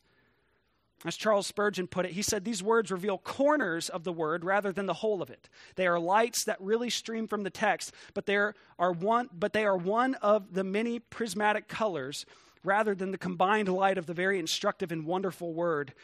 As 1.05 1.17
Charles 1.17 1.47
Spurgeon 1.47 1.87
put 1.87 2.05
it, 2.05 2.13
he 2.13 2.21
said 2.21 2.45
these 2.45 2.63
words 2.63 2.91
reveal 2.91 3.17
corners 3.17 3.89
of 3.89 4.05
the 4.05 4.13
word 4.13 4.45
rather 4.45 4.71
than 4.71 4.85
the 4.85 4.95
whole 4.95 5.23
of 5.23 5.31
it. 5.31 5.49
They 5.77 5.87
are 5.87 5.99
lights 5.99 6.45
that 6.45 6.61
really 6.61 6.91
stream 6.91 7.27
from 7.27 7.43
the 7.43 7.51
text, 7.51 7.95
but 8.13 8.27
they 8.27 8.37
are 8.37 8.55
one, 8.79 9.31
but 9.33 9.55
they 9.55 9.65
are 9.65 9.79
one 9.79 10.15
of 10.17 10.53
the 10.53 10.65
many 10.65 10.99
prismatic 10.99 11.69
colors 11.69 12.27
rather 12.63 12.95
than 12.95 13.13
the 13.13 13.19
combined 13.19 13.69
light 13.69 13.97
of 13.97 14.05
the 14.05 14.13
very 14.13 14.39
instructive 14.39 14.93
and 14.93 15.07
wonderful 15.07 15.55
word, 15.55 15.95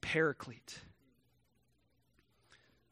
paraclete. 0.00 0.78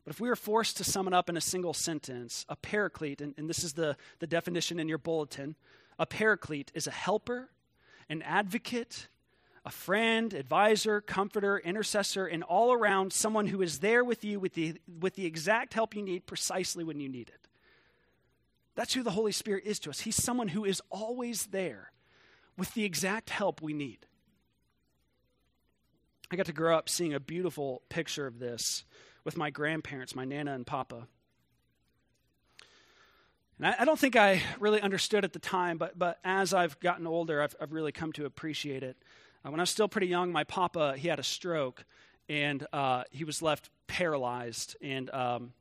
But 0.06 0.14
if 0.14 0.20
we 0.20 0.28
were 0.28 0.36
forced 0.36 0.76
to 0.76 0.84
sum 0.84 1.08
it 1.08 1.14
up 1.14 1.28
in 1.28 1.36
a 1.36 1.40
single 1.40 1.74
sentence, 1.74 2.46
a 2.48 2.54
paraclete, 2.54 3.20
and, 3.20 3.34
and 3.36 3.50
this 3.50 3.64
is 3.64 3.72
the, 3.72 3.96
the 4.20 4.28
definition 4.28 4.78
in 4.78 4.88
your 4.88 4.98
bulletin, 4.98 5.56
a 5.98 6.06
paraclete 6.06 6.70
is 6.74 6.86
a 6.86 6.92
helper, 6.92 7.50
an 8.08 8.22
advocate, 8.22 9.08
a 9.64 9.70
friend, 9.72 10.32
advisor, 10.32 11.00
comforter, 11.00 11.58
intercessor, 11.58 12.24
and 12.24 12.44
all 12.44 12.72
around 12.72 13.12
someone 13.12 13.48
who 13.48 13.62
is 13.62 13.80
there 13.80 14.04
with 14.04 14.24
you 14.24 14.38
with 14.38 14.54
the, 14.54 14.80
with 15.00 15.16
the 15.16 15.26
exact 15.26 15.74
help 15.74 15.96
you 15.96 16.02
need 16.02 16.24
precisely 16.24 16.84
when 16.84 17.00
you 17.00 17.08
need 17.08 17.28
it. 17.28 17.48
That's 18.76 18.94
who 18.94 19.02
the 19.02 19.10
Holy 19.10 19.32
Spirit 19.32 19.64
is 19.66 19.80
to 19.80 19.90
us. 19.90 19.98
He's 19.98 20.22
someone 20.22 20.46
who 20.46 20.64
is 20.64 20.80
always 20.88 21.46
there 21.46 21.90
with 22.56 22.72
the 22.74 22.84
exact 22.84 23.28
help 23.28 23.60
we 23.60 23.72
need. 23.72 24.06
I 26.30 26.36
got 26.36 26.46
to 26.46 26.52
grow 26.52 26.78
up 26.78 26.88
seeing 26.88 27.12
a 27.12 27.18
beautiful 27.18 27.82
picture 27.88 28.28
of 28.28 28.38
this 28.38 28.84
with 29.26 29.36
my 29.36 29.50
grandparents, 29.50 30.14
my 30.14 30.24
Nana 30.24 30.54
and 30.54 30.64
Papa. 30.64 31.08
And 33.58 33.66
I, 33.66 33.74
I, 33.80 33.84
don't 33.84 33.98
think 33.98 34.14
I 34.14 34.40
really 34.60 34.80
understood 34.80 35.24
at 35.24 35.32
the 35.32 35.40
time, 35.40 35.78
but, 35.78 35.98
but 35.98 36.20
as 36.22 36.54
I've 36.54 36.78
gotten 36.78 37.08
older, 37.08 37.42
I've, 37.42 37.56
I've 37.60 37.72
really 37.72 37.90
come 37.90 38.12
to 38.12 38.24
appreciate 38.24 38.84
it. 38.84 38.96
Uh, 39.44 39.50
when 39.50 39.58
I 39.58 39.64
was 39.64 39.70
still 39.70 39.88
pretty 39.88 40.06
young, 40.06 40.30
my 40.30 40.44
papa, 40.44 40.94
he 40.96 41.08
had 41.08 41.18
a 41.18 41.24
stroke, 41.24 41.84
and 42.28 42.64
uh, 42.72 43.02
he 43.10 43.24
was 43.24 43.42
left 43.42 43.68
paralyzed 43.88 44.76
and, 44.80 45.10
um, 45.10 45.52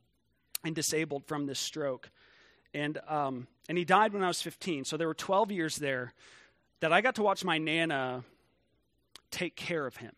and 0.62 0.76
disabled 0.76 1.26
from 1.26 1.46
this 1.46 1.58
stroke. 1.58 2.10
And, 2.72 2.98
um, 3.08 3.48
and 3.68 3.76
he 3.76 3.84
died 3.84 4.12
when 4.12 4.22
I 4.22 4.28
was 4.28 4.40
15. 4.42 4.84
So 4.84 4.96
there 4.96 5.08
were 5.08 5.14
12 5.14 5.50
years 5.50 5.76
there 5.76 6.14
that 6.78 6.92
I 6.92 7.00
got 7.00 7.16
to 7.16 7.22
watch 7.22 7.44
my 7.44 7.58
Nana 7.58 8.22
take 9.32 9.56
care 9.56 9.86
of 9.86 9.96
him. 9.96 10.12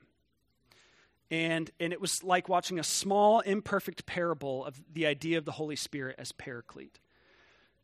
And, 1.31 1.71
and 1.79 1.93
it 1.93 2.01
was 2.01 2.25
like 2.25 2.49
watching 2.49 2.79
a 2.79 2.85
small, 2.85 3.41
imperfect 3.41 4.07
parable 4.07 4.65
of 4.65 4.81
the 4.93 5.07
idea 5.07 5.39
of 5.39 5.45
the 5.45 5.53
Holy 5.53 5.77
Spirit 5.77 6.17
as 6.19 6.33
paraclete. 6.33 7.01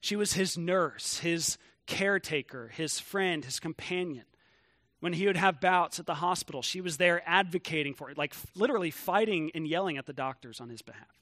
She 0.01 0.17
was 0.17 0.33
his 0.33 0.57
nurse, 0.57 1.19
his 1.19 1.59
caretaker, 1.87 2.69
his 2.69 2.99
friend, 2.99 3.45
his 3.45 3.61
companion 3.61 4.25
when 5.05 5.13
he 5.13 5.27
would 5.27 5.37
have 5.37 5.61
bouts 5.61 6.01
at 6.01 6.07
the 6.07 6.15
hospital, 6.15 6.63
she 6.63 6.81
was 6.81 6.97
there 6.97 7.23
advocating 7.27 7.93
for 7.93 8.09
it, 8.09 8.17
like 8.17 8.35
literally 8.55 8.91
fighting 8.91 9.51
and 9.55 9.69
yelling 9.69 9.99
at 9.99 10.07
the 10.07 10.15
doctors 10.15 10.63
on 10.63 10.71
his 10.71 10.81
behalf. 10.81 11.21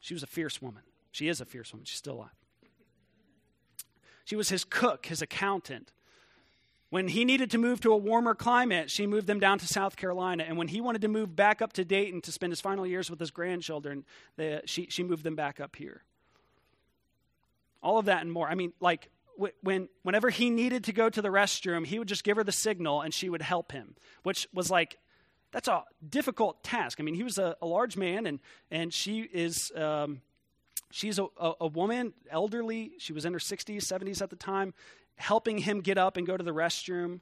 She 0.00 0.12
was 0.12 0.22
a 0.22 0.26
fierce 0.26 0.60
woman. 0.60 0.82
She 1.12 1.28
is 1.28 1.40
a 1.40 1.46
fierce 1.46 1.72
woman. 1.72 1.86
She's 1.86 1.96
still 1.96 2.16
alive. 2.16 2.28
She 4.26 4.36
was 4.36 4.50
his 4.50 4.64
cook, 4.64 5.06
his 5.06 5.22
accountant. 5.22 5.92
When 6.92 7.08
he 7.08 7.24
needed 7.24 7.52
to 7.52 7.58
move 7.58 7.80
to 7.80 7.92
a 7.94 7.96
warmer 7.96 8.34
climate, 8.34 8.90
she 8.90 9.06
moved 9.06 9.26
them 9.26 9.40
down 9.40 9.58
to 9.60 9.66
South 9.66 9.96
Carolina. 9.96 10.44
And 10.46 10.58
when 10.58 10.68
he 10.68 10.82
wanted 10.82 11.00
to 11.00 11.08
move 11.08 11.34
back 11.34 11.62
up 11.62 11.72
to 11.72 11.86
Dayton 11.86 12.20
to 12.20 12.32
spend 12.32 12.52
his 12.52 12.60
final 12.60 12.86
years 12.86 13.08
with 13.08 13.18
his 13.18 13.30
grandchildren, 13.30 14.04
they, 14.36 14.60
she, 14.66 14.88
she 14.90 15.02
moved 15.02 15.24
them 15.24 15.34
back 15.34 15.58
up 15.58 15.74
here. 15.74 16.02
All 17.82 17.96
of 17.96 18.04
that 18.04 18.20
and 18.20 18.30
more. 18.30 18.46
I 18.46 18.56
mean, 18.56 18.74
like, 18.78 19.08
when, 19.62 19.88
whenever 20.02 20.28
he 20.28 20.50
needed 20.50 20.84
to 20.84 20.92
go 20.92 21.08
to 21.08 21.22
the 21.22 21.30
restroom, 21.30 21.86
he 21.86 21.98
would 21.98 22.08
just 22.08 22.24
give 22.24 22.36
her 22.36 22.44
the 22.44 22.52
signal 22.52 23.00
and 23.00 23.14
she 23.14 23.30
would 23.30 23.40
help 23.40 23.72
him, 23.72 23.94
which 24.22 24.46
was 24.52 24.70
like, 24.70 24.98
that's 25.50 25.68
a 25.68 25.84
difficult 26.06 26.62
task. 26.62 27.00
I 27.00 27.04
mean, 27.04 27.14
he 27.14 27.22
was 27.22 27.38
a, 27.38 27.56
a 27.62 27.66
large 27.66 27.96
man 27.96 28.26
and, 28.26 28.38
and 28.70 28.92
she 28.92 29.20
is, 29.20 29.72
um, 29.76 30.20
she's 30.90 31.18
a, 31.18 31.24
a, 31.40 31.52
a 31.62 31.66
woman, 31.68 32.12
elderly. 32.30 32.92
She 32.98 33.14
was 33.14 33.24
in 33.24 33.32
her 33.32 33.38
60s, 33.38 33.78
70s 33.78 34.20
at 34.20 34.28
the 34.28 34.36
time, 34.36 34.74
helping 35.16 35.58
him 35.58 35.80
get 35.80 35.98
up 35.98 36.16
and 36.16 36.26
go 36.26 36.36
to 36.36 36.44
the 36.44 36.52
restroom. 36.52 37.20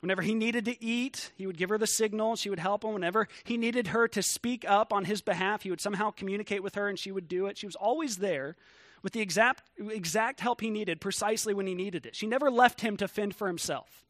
Whenever 0.00 0.22
he 0.22 0.34
needed 0.34 0.64
to 0.66 0.82
eat, 0.82 1.32
he 1.36 1.46
would 1.46 1.56
give 1.56 1.70
her 1.70 1.78
the 1.78 1.86
signal. 1.86 2.36
She 2.36 2.50
would 2.50 2.60
help 2.60 2.84
him. 2.84 2.92
Whenever 2.92 3.26
he 3.44 3.56
needed 3.56 3.88
her 3.88 4.06
to 4.08 4.22
speak 4.22 4.64
up 4.68 4.92
on 4.92 5.04
his 5.04 5.22
behalf, 5.22 5.62
he 5.62 5.70
would 5.70 5.80
somehow 5.80 6.10
communicate 6.10 6.62
with 6.62 6.76
her 6.76 6.88
and 6.88 6.98
she 6.98 7.10
would 7.10 7.26
do 7.26 7.46
it. 7.46 7.58
She 7.58 7.66
was 7.66 7.74
always 7.74 8.18
there 8.18 8.56
with 9.02 9.12
the 9.12 9.20
exact, 9.20 9.62
exact 9.78 10.40
help 10.40 10.60
he 10.60 10.70
needed 10.70 11.00
precisely 11.00 11.52
when 11.52 11.66
he 11.66 11.74
needed 11.74 12.06
it. 12.06 12.14
She 12.14 12.26
never 12.26 12.50
left 12.50 12.80
him 12.80 12.96
to 12.98 13.08
fend 13.08 13.34
for 13.34 13.48
himself. 13.48 14.06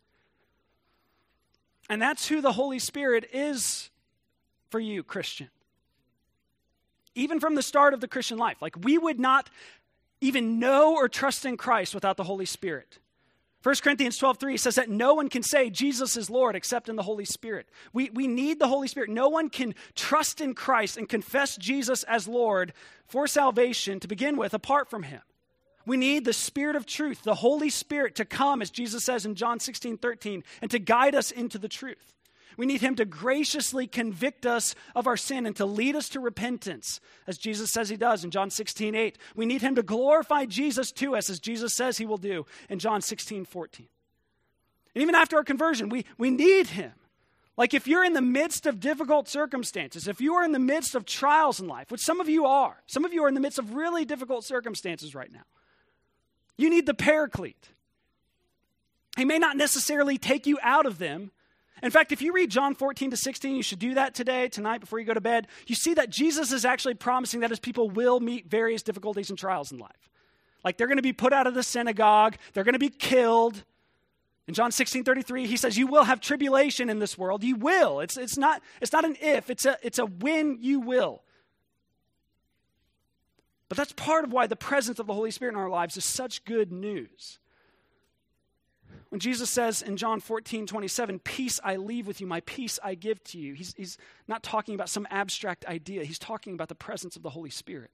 And 1.89 2.03
that's 2.03 2.29
who 2.29 2.41
the 2.41 2.53
Holy 2.53 2.79
Spirit 2.79 3.29
is 3.33 3.89
for 4.71 4.81
you, 4.81 5.03
Christian. 5.03 5.49
Even 7.15 7.41
from 7.41 7.55
the 7.55 7.63
start 7.63 7.95
of 7.95 8.01
the 8.01 8.09
Christian 8.09 8.39
life. 8.39 8.61
Like, 8.61 8.77
we 8.83 8.99
would 8.99 9.19
not 9.19 9.49
even 10.21 10.59
know 10.59 10.95
or 10.95 11.09
trust 11.09 11.45
in 11.45 11.57
Christ 11.57 11.95
without 11.95 12.17
the 12.17 12.25
Holy 12.25 12.47
Spirit. 12.47 12.99
1 13.63 13.75
Corinthians 13.83 14.17
12, 14.17 14.39
3 14.39 14.57
says 14.57 14.75
that 14.77 14.89
no 14.89 15.15
one 15.15 15.29
can 15.29 15.43
say 15.43 15.69
Jesus 15.69 16.17
is 16.17 16.31
Lord 16.31 16.55
except 16.55 16.89
in 16.89 16.95
the 16.95 17.03
Holy 17.03 17.25
Spirit. 17.25 17.69
We, 17.93 18.09
we 18.11 18.29
need 18.29 18.61
the 18.61 18.69
Holy 18.69 18.87
Spirit. 18.87 19.11
No 19.11 19.29
one 19.29 19.51
can 19.51 19.75
trust 19.97 20.41
in 20.41 20.55
Christ 20.55 20.97
and 20.97 21.09
confess 21.09 21.57
Jesus 21.57 22.05
as 22.05 22.29
Lord 22.29 22.73
for 23.07 23.27
salvation 23.27 23.99
to 24.01 24.09
begin 24.09 24.37
with 24.37 24.55
apart 24.55 24.89
from 24.89 25.03
Him. 25.03 25.23
We 25.87 25.97
need 25.97 26.25
the 26.25 26.33
Spirit 26.33 26.77
of 26.77 26.87
truth, 26.87 27.25
the 27.25 27.35
Holy 27.35 27.71
Spirit, 27.71 28.15
to 28.17 28.25
come, 28.25 28.63
as 28.63 28.71
Jesus 28.71 29.05
says 29.05 29.27
in 29.27 29.35
John 29.35 29.59
16, 29.59 29.99
13, 29.99 30.45
and 30.63 30.71
to 30.71 30.79
guide 30.79 31.15
us 31.15 31.31
into 31.31 31.59
the 31.59 31.69
truth. 31.69 32.15
We 32.59 32.67
need 32.67 32.83
Him 32.83 32.97
to 32.97 33.07
graciously 33.07 33.87
convict 33.87 34.45
us 34.45 34.75
of 34.95 35.07
our 35.07 35.17
sin 35.17 35.47
and 35.47 35.57
to 35.57 35.65
lead 35.65 35.97
us 35.97 36.11
to 36.11 36.21
repentance, 36.21 37.01
as 37.27 37.39
Jesus 37.39 37.71
says 37.71 37.89
He 37.89 37.97
does 37.97 38.25
in 38.25 38.31
John 38.31 38.51
16, 38.51 38.95
8. 38.95 39.17
We 39.37 39.47
need 39.47 39.63
Him 39.63 39.77
to 39.77 39.83
glorify 39.83 40.45
Jesus 40.45 40.93
to 40.93 41.17
us, 41.17 41.31
as 41.31 41.39
Jesus 41.39 41.75
says 41.75 41.97
He 41.97 42.05
will 42.05 42.19
do 42.19 42.45
in 42.69 42.81
John 42.81 43.01
16, 43.01 43.47
14. 43.47 43.87
And 44.95 45.03
even 45.03 45.15
after 45.15 45.37
our 45.37 45.45
conversion, 45.45 45.89
we, 45.89 46.05
we 46.19 46.31
need 46.31 46.67
Him. 46.67 46.93
Like 47.57 47.75
if 47.75 47.87
you're 47.87 48.05
in 48.05 48.13
the 48.13 48.21
midst 48.21 48.67
of 48.67 48.81
difficult 48.81 49.29
circumstances, 49.29 50.09
if 50.09 50.21
you 50.21 50.35
are 50.35 50.45
in 50.45 50.53
the 50.53 50.59
midst 50.59 50.97
of 50.97 51.05
trials 51.05 51.61
in 51.61 51.69
life, 51.69 51.91
which 51.91 52.01
some 52.01 52.21
of 52.21 52.29
you 52.29 52.47
are, 52.47 52.83
some 52.87 53.05
of 53.05 53.13
you 53.13 53.25
are 53.25 53.29
in 53.29 53.35
the 53.35 53.41
midst 53.41 53.59
of 53.59 53.75
really 53.75 54.05
difficult 54.05 54.45
circumstances 54.45 55.15
right 55.15 55.33
now, 55.33 55.45
you 56.57 56.71
need 56.71 56.87
the 56.87 56.95
paraclete. 56.95 57.71
He 59.17 59.25
may 59.25 59.39
not 59.39 59.57
necessarily 59.57 60.19
take 60.19 60.47
you 60.47 60.59
out 60.63 60.87
of 60.87 60.99
them. 60.99 61.31
In 61.83 61.91
fact, 61.91 62.13
if 62.13 62.23
you 62.23 62.33
read 62.33 62.51
John 62.51 62.75
14 62.75 63.11
to 63.13 63.17
16, 63.17 63.57
you 63.57 63.63
should 63.63 63.79
do 63.79 63.95
that 63.95 64.15
today, 64.15 64.49
tonight, 64.49 64.81
before 64.81 64.99
you 64.99 65.05
go 65.05 65.15
to 65.15 65.21
bed. 65.21 65.47
You 65.67 65.75
see 65.75 65.95
that 65.95 66.11
Jesus 66.11 66.53
is 66.53 66.65
actually 66.65 66.95
promising 66.95 67.41
that 67.41 67.51
his 67.51 67.61
people 67.61 67.89
will 67.91 68.21
meet 68.21 68.51
various 68.51 68.83
difficulties 68.83 69.31
and 69.31 69.39
trials 69.39 69.71
in 69.71 69.79
life. 69.79 70.11
Like 70.65 70.77
they're 70.77 70.89
going 70.89 70.97
to 70.97 71.03
be 71.03 71.13
put 71.13 71.33
out 71.33 71.47
of 71.47 71.55
the 71.55 71.63
synagogue, 71.63 72.37
they're 72.53 72.65
going 72.65 72.73
to 72.73 72.79
be 72.79 72.89
killed. 72.89 73.63
In 74.47 74.55
John 74.55 74.73
16 74.73 75.05
33, 75.05 75.47
he 75.47 75.57
says, 75.59 75.77
You 75.77 75.87
will 75.87 76.05
have 76.05 76.21
tribulation 76.21 76.89
in 76.89 76.99
this 76.99 77.19
world. 77.19 77.45
You 77.45 77.57
will. 77.57 78.01
It's, 78.01 78.17
it's, 78.17 78.39
not, 78.39 78.63
it's 78.81 78.93
not 78.93 79.05
an 79.05 79.17
if, 79.21 79.51
it's 79.51 79.67
a, 79.67 79.77
it's 79.83 79.99
a 79.99 80.07
when 80.07 80.59
you 80.61 80.81
will. 80.81 81.23
But 83.69 83.77
that's 83.77 83.93
part 83.93 84.25
of 84.25 84.33
why 84.33 84.47
the 84.47 84.57
presence 84.57 84.99
of 84.99 85.07
the 85.07 85.13
Holy 85.13 85.31
Spirit 85.31 85.53
in 85.53 85.61
our 85.61 85.69
lives 85.69 85.99
is 85.99 86.05
such 86.07 86.45
good 86.47 86.73
news. 86.73 87.39
When 89.11 89.21
Jesus 89.21 89.49
says 89.49 89.81
in 89.81 89.97
John 89.97 90.21
14, 90.21 90.67
27, 90.67 91.19
Peace 91.21 91.61
I 91.65 91.77
leave 91.77 92.07
with 92.07 92.21
you, 92.21 92.27
my 92.27 92.41
peace 92.41 92.79
I 92.83 92.95
give 92.95 93.23
to 93.25 93.39
you, 93.39 93.55
he's, 93.55 93.75
he's 93.75 93.97
not 94.27 94.43
talking 94.43 94.75
about 94.75 94.91
some 94.91 95.07
abstract 95.11 95.65
idea. 95.65 96.05
He's 96.05 96.19
talking 96.19 96.53
about 96.53 96.69
the 96.69 96.75
presence 96.75 97.17
of 97.17 97.23
the 97.23 97.31
Holy 97.31 97.51
Spirit. 97.51 97.91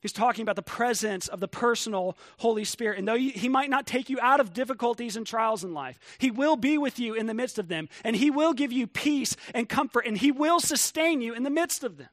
He's 0.00 0.12
talking 0.12 0.42
about 0.42 0.56
the 0.56 0.62
presence 0.62 1.28
of 1.28 1.38
the 1.38 1.46
personal 1.46 2.16
Holy 2.38 2.64
Spirit. 2.64 2.98
And 2.98 3.06
though 3.06 3.16
he 3.16 3.48
might 3.48 3.70
not 3.70 3.86
take 3.86 4.10
you 4.10 4.18
out 4.20 4.40
of 4.40 4.52
difficulties 4.52 5.16
and 5.16 5.24
trials 5.24 5.62
in 5.62 5.74
life, 5.74 5.98
he 6.18 6.30
will 6.30 6.56
be 6.56 6.76
with 6.76 6.98
you 6.98 7.14
in 7.14 7.26
the 7.26 7.34
midst 7.34 7.58
of 7.58 7.68
them. 7.68 7.88
And 8.02 8.16
he 8.16 8.28
will 8.28 8.52
give 8.52 8.72
you 8.72 8.88
peace 8.88 9.36
and 9.54 9.68
comfort. 9.68 10.06
And 10.06 10.18
he 10.18 10.32
will 10.32 10.58
sustain 10.58 11.20
you 11.20 11.34
in 11.34 11.44
the 11.44 11.50
midst 11.50 11.84
of 11.84 11.98
them. 11.98 12.08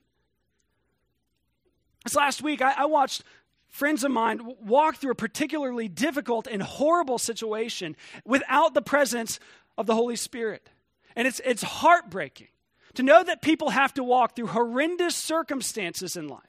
This 2.03 2.15
last 2.15 2.43
week, 2.43 2.61
I, 2.61 2.73
I 2.73 2.85
watched 2.85 3.23
friends 3.69 4.03
of 4.03 4.11
mine 4.11 4.41
walk 4.61 4.97
through 4.97 5.11
a 5.11 5.15
particularly 5.15 5.87
difficult 5.87 6.47
and 6.47 6.61
horrible 6.61 7.17
situation 7.17 7.95
without 8.25 8.73
the 8.73 8.81
presence 8.81 9.39
of 9.77 9.85
the 9.85 9.95
Holy 9.95 10.15
Spirit. 10.15 10.69
And 11.15 11.27
it's, 11.27 11.39
it's 11.45 11.63
heartbreaking 11.63 12.47
to 12.95 13.03
know 13.03 13.23
that 13.23 13.41
people 13.41 13.69
have 13.69 13.93
to 13.93 14.03
walk 14.03 14.35
through 14.35 14.47
horrendous 14.47 15.15
circumstances 15.15 16.15
in 16.15 16.27
life 16.27 16.43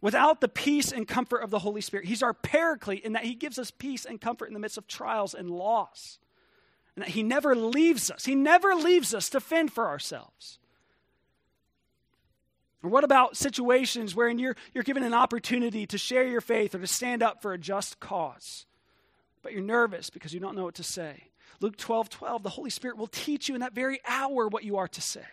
without 0.00 0.40
the 0.40 0.48
peace 0.48 0.92
and 0.92 1.08
comfort 1.08 1.38
of 1.38 1.50
the 1.50 1.58
Holy 1.58 1.80
Spirit. 1.80 2.06
He's 2.06 2.22
our 2.22 2.34
paraclete 2.34 3.04
in 3.04 3.14
that 3.14 3.24
He 3.24 3.34
gives 3.34 3.58
us 3.58 3.70
peace 3.70 4.04
and 4.04 4.20
comfort 4.20 4.46
in 4.46 4.54
the 4.54 4.60
midst 4.60 4.78
of 4.78 4.86
trials 4.86 5.34
and 5.34 5.50
loss. 5.50 6.18
And 6.94 7.02
that 7.02 7.10
He 7.10 7.22
never 7.22 7.56
leaves 7.56 8.10
us. 8.10 8.24
He 8.24 8.34
never 8.34 8.74
leaves 8.74 9.14
us 9.14 9.28
to 9.30 9.40
fend 9.40 9.72
for 9.72 9.88
ourselves. 9.88 10.58
Or 12.82 12.90
what 12.90 13.04
about 13.04 13.36
situations 13.36 14.14
wherein 14.14 14.38
you're, 14.38 14.56
you're 14.74 14.84
given 14.84 15.02
an 15.02 15.14
opportunity 15.14 15.86
to 15.86 15.98
share 15.98 16.26
your 16.26 16.40
faith 16.40 16.74
or 16.74 16.78
to 16.78 16.86
stand 16.86 17.22
up 17.22 17.42
for 17.42 17.52
a 17.52 17.58
just 17.58 18.00
cause, 18.00 18.66
but 19.42 19.52
you're 19.52 19.62
nervous 19.62 20.10
because 20.10 20.34
you 20.34 20.40
don't 20.40 20.56
know 20.56 20.64
what 20.64 20.74
to 20.76 20.82
say? 20.82 21.30
Luke 21.60 21.76
12 21.76 22.10
12, 22.10 22.42
the 22.42 22.48
Holy 22.50 22.70
Spirit 22.70 22.98
will 22.98 23.06
teach 23.06 23.48
you 23.48 23.54
in 23.54 23.60
that 23.62 23.74
very 23.74 24.00
hour 24.06 24.48
what 24.48 24.64
you 24.64 24.76
are 24.76 24.88
to 24.88 25.00
say. 25.00 25.24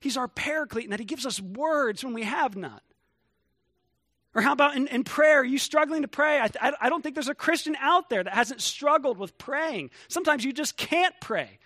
He's 0.00 0.16
our 0.16 0.28
paraclete 0.28 0.84
in 0.84 0.90
that 0.90 1.00
He 1.00 1.06
gives 1.06 1.26
us 1.26 1.40
words 1.40 2.04
when 2.04 2.14
we 2.14 2.22
have 2.22 2.56
none. 2.56 2.80
Or 4.34 4.42
how 4.42 4.52
about 4.52 4.76
in, 4.76 4.86
in 4.88 5.04
prayer? 5.04 5.40
Are 5.40 5.44
you 5.44 5.58
struggling 5.58 6.02
to 6.02 6.08
pray? 6.08 6.38
I, 6.38 6.50
I, 6.60 6.72
I 6.82 6.88
don't 6.90 7.02
think 7.02 7.14
there's 7.16 7.28
a 7.28 7.34
Christian 7.34 7.76
out 7.80 8.10
there 8.10 8.22
that 8.22 8.34
hasn't 8.34 8.60
struggled 8.60 9.18
with 9.18 9.36
praying. 9.38 9.90
Sometimes 10.08 10.44
you 10.44 10.52
just 10.52 10.76
can't 10.76 11.14
pray. 11.20 11.58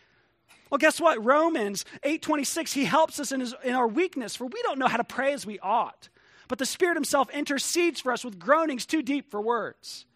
Well, 0.72 0.78
guess 0.78 0.98
what? 0.98 1.22
Romans 1.22 1.84
8:26, 2.02 2.72
he 2.72 2.86
helps 2.86 3.20
us 3.20 3.30
in, 3.30 3.40
his, 3.40 3.54
in 3.62 3.74
our 3.74 3.86
weakness, 3.86 4.34
for 4.34 4.46
we 4.46 4.62
don't 4.62 4.78
know 4.78 4.88
how 4.88 4.96
to 4.96 5.04
pray 5.04 5.34
as 5.34 5.44
we 5.44 5.58
ought. 5.58 6.08
But 6.48 6.58
the 6.58 6.64
Spirit 6.64 6.96
himself 6.96 7.28
intercedes 7.28 8.00
for 8.00 8.10
us 8.10 8.24
with 8.24 8.38
groanings 8.38 8.86
too 8.86 9.02
deep 9.02 9.30
for 9.30 9.38
words. 9.38 10.06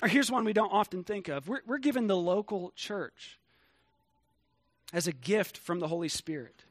Or 0.00 0.08
here's 0.08 0.30
one 0.30 0.46
we 0.46 0.54
don't 0.54 0.72
often 0.72 1.04
think 1.04 1.28
of. 1.28 1.46
We're, 1.46 1.60
we're 1.66 1.76
given 1.76 2.06
the 2.06 2.16
local 2.16 2.72
church 2.74 3.38
as 4.94 5.06
a 5.06 5.12
gift 5.12 5.58
from 5.58 5.78
the 5.78 5.88
Holy 5.88 6.08
Spirit. 6.08 6.64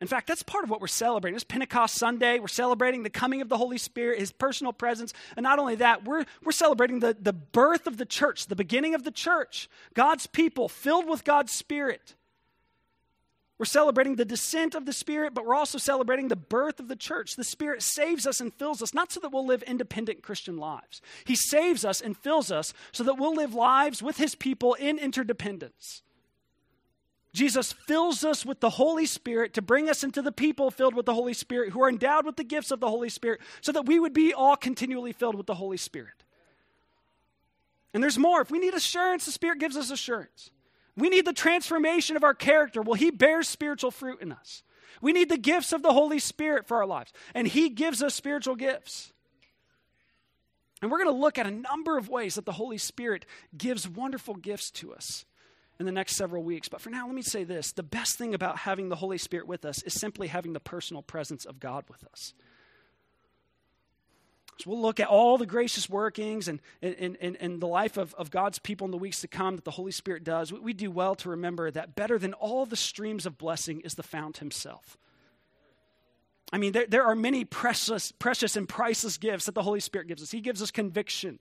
In 0.00 0.06
fact, 0.06 0.26
that's 0.26 0.42
part 0.42 0.64
of 0.64 0.70
what 0.70 0.80
we're 0.80 0.86
celebrating. 0.86 1.36
It's 1.36 1.44
Pentecost 1.44 1.94
Sunday. 1.94 2.38
We're 2.38 2.48
celebrating 2.48 3.02
the 3.02 3.10
coming 3.10 3.40
of 3.40 3.48
the 3.48 3.56
Holy 3.56 3.78
Spirit, 3.78 4.18
His 4.18 4.32
personal 4.32 4.72
presence. 4.72 5.12
And 5.36 5.44
not 5.44 5.58
only 5.58 5.76
that, 5.76 6.04
we're, 6.04 6.24
we're 6.44 6.52
celebrating 6.52 7.00
the, 7.00 7.16
the 7.18 7.32
birth 7.32 7.86
of 7.86 7.96
the 7.96 8.04
church, 8.04 8.46
the 8.46 8.56
beginning 8.56 8.94
of 8.94 9.04
the 9.04 9.10
church, 9.10 9.68
God's 9.94 10.26
people 10.26 10.68
filled 10.68 11.08
with 11.08 11.24
God's 11.24 11.52
Spirit. 11.52 12.14
We're 13.58 13.64
celebrating 13.64 14.16
the 14.16 14.26
descent 14.26 14.74
of 14.74 14.84
the 14.84 14.92
Spirit, 14.92 15.32
but 15.32 15.46
we're 15.46 15.54
also 15.54 15.78
celebrating 15.78 16.28
the 16.28 16.36
birth 16.36 16.78
of 16.78 16.88
the 16.88 16.96
church. 16.96 17.36
The 17.36 17.44
Spirit 17.44 17.80
saves 17.80 18.26
us 18.26 18.38
and 18.38 18.52
fills 18.52 18.82
us, 18.82 18.92
not 18.92 19.10
so 19.10 19.20
that 19.20 19.32
we'll 19.32 19.46
live 19.46 19.62
independent 19.62 20.22
Christian 20.22 20.58
lives. 20.58 21.00
He 21.24 21.34
saves 21.34 21.82
us 21.82 22.02
and 22.02 22.16
fills 22.16 22.52
us 22.52 22.74
so 22.92 23.02
that 23.04 23.16
we'll 23.16 23.34
live 23.34 23.54
lives 23.54 24.02
with 24.02 24.18
His 24.18 24.34
people 24.34 24.74
in 24.74 24.98
interdependence. 24.98 26.02
Jesus 27.36 27.70
fills 27.70 28.24
us 28.24 28.46
with 28.46 28.60
the 28.60 28.70
Holy 28.70 29.04
Spirit 29.04 29.52
to 29.54 29.62
bring 29.62 29.90
us 29.90 30.02
into 30.02 30.22
the 30.22 30.32
people 30.32 30.70
filled 30.70 30.94
with 30.94 31.04
the 31.04 31.12
Holy 31.12 31.34
Spirit 31.34 31.70
who 31.74 31.82
are 31.82 31.88
endowed 31.90 32.24
with 32.24 32.36
the 32.36 32.42
gifts 32.42 32.70
of 32.70 32.80
the 32.80 32.88
Holy 32.88 33.10
Spirit 33.10 33.42
so 33.60 33.72
that 33.72 33.84
we 33.84 34.00
would 34.00 34.14
be 34.14 34.32
all 34.32 34.56
continually 34.56 35.12
filled 35.12 35.34
with 35.34 35.44
the 35.44 35.54
Holy 35.54 35.76
Spirit. 35.76 36.24
And 37.92 38.02
there's 38.02 38.16
more. 38.16 38.40
If 38.40 38.50
we 38.50 38.58
need 38.58 38.72
assurance, 38.72 39.26
the 39.26 39.32
Spirit 39.32 39.58
gives 39.58 39.76
us 39.76 39.90
assurance. 39.90 40.50
We 40.96 41.10
need 41.10 41.26
the 41.26 41.34
transformation 41.34 42.16
of 42.16 42.24
our 42.24 42.32
character. 42.32 42.80
Well, 42.80 42.94
He 42.94 43.10
bears 43.10 43.48
spiritual 43.48 43.90
fruit 43.90 44.22
in 44.22 44.32
us. 44.32 44.62
We 45.02 45.12
need 45.12 45.28
the 45.28 45.36
gifts 45.36 45.74
of 45.74 45.82
the 45.82 45.92
Holy 45.92 46.18
Spirit 46.18 46.66
for 46.66 46.78
our 46.78 46.86
lives, 46.86 47.12
and 47.34 47.46
He 47.46 47.68
gives 47.68 48.02
us 48.02 48.14
spiritual 48.14 48.56
gifts. 48.56 49.12
And 50.80 50.90
we're 50.90 51.04
going 51.04 51.14
to 51.14 51.20
look 51.20 51.36
at 51.36 51.46
a 51.46 51.50
number 51.50 51.98
of 51.98 52.08
ways 52.08 52.36
that 52.36 52.46
the 52.46 52.52
Holy 52.52 52.78
Spirit 52.78 53.26
gives 53.54 53.86
wonderful 53.86 54.36
gifts 54.36 54.70
to 54.70 54.94
us 54.94 55.26
in 55.78 55.86
the 55.86 55.92
next 55.92 56.16
several 56.16 56.42
weeks. 56.42 56.68
But 56.68 56.80
for 56.80 56.90
now, 56.90 57.06
let 57.06 57.14
me 57.14 57.22
say 57.22 57.44
this 57.44 57.72
the 57.72 57.82
best 57.82 58.16
thing 58.16 58.34
about 58.34 58.58
having 58.58 58.88
the 58.88 58.96
Holy 58.96 59.18
Spirit 59.18 59.46
with 59.46 59.64
us 59.64 59.82
is 59.82 59.94
simply 59.94 60.28
having 60.28 60.52
the 60.52 60.60
personal 60.60 61.02
presence 61.02 61.44
of 61.44 61.60
God 61.60 61.84
with 61.88 62.04
us. 62.04 62.34
So 64.58 64.70
we'll 64.70 64.80
look 64.80 65.00
at 65.00 65.08
all 65.08 65.36
the 65.36 65.44
gracious 65.44 65.88
workings 65.88 66.48
and, 66.48 66.60
and, 66.80 67.18
and, 67.20 67.36
and 67.38 67.60
the 67.60 67.66
life 67.66 67.98
of, 67.98 68.14
of 68.14 68.30
God's 68.30 68.58
people 68.58 68.86
in 68.86 68.90
the 68.90 68.96
weeks 68.96 69.20
to 69.20 69.28
come 69.28 69.56
that 69.56 69.66
the 69.66 69.70
Holy 69.70 69.92
Spirit 69.92 70.24
does. 70.24 70.50
We, 70.50 70.60
we 70.60 70.72
do 70.72 70.90
well 70.90 71.14
to 71.16 71.28
remember 71.28 71.70
that 71.70 71.94
better 71.94 72.18
than 72.18 72.32
all 72.32 72.64
the 72.64 72.76
streams 72.76 73.26
of 73.26 73.36
blessing 73.36 73.80
is 73.80 73.94
the 73.94 74.02
fount 74.02 74.38
Himself. 74.38 74.96
I 76.52 76.58
mean, 76.58 76.72
there, 76.72 76.86
there 76.86 77.04
are 77.04 77.14
many 77.14 77.44
precious, 77.44 78.12
precious 78.12 78.56
and 78.56 78.68
priceless 78.68 79.18
gifts 79.18 79.46
that 79.46 79.54
the 79.54 79.62
Holy 79.62 79.80
Spirit 79.80 80.08
gives 80.08 80.22
us. 80.22 80.30
He 80.30 80.40
gives 80.40 80.62
us 80.62 80.70
conviction. 80.70 81.38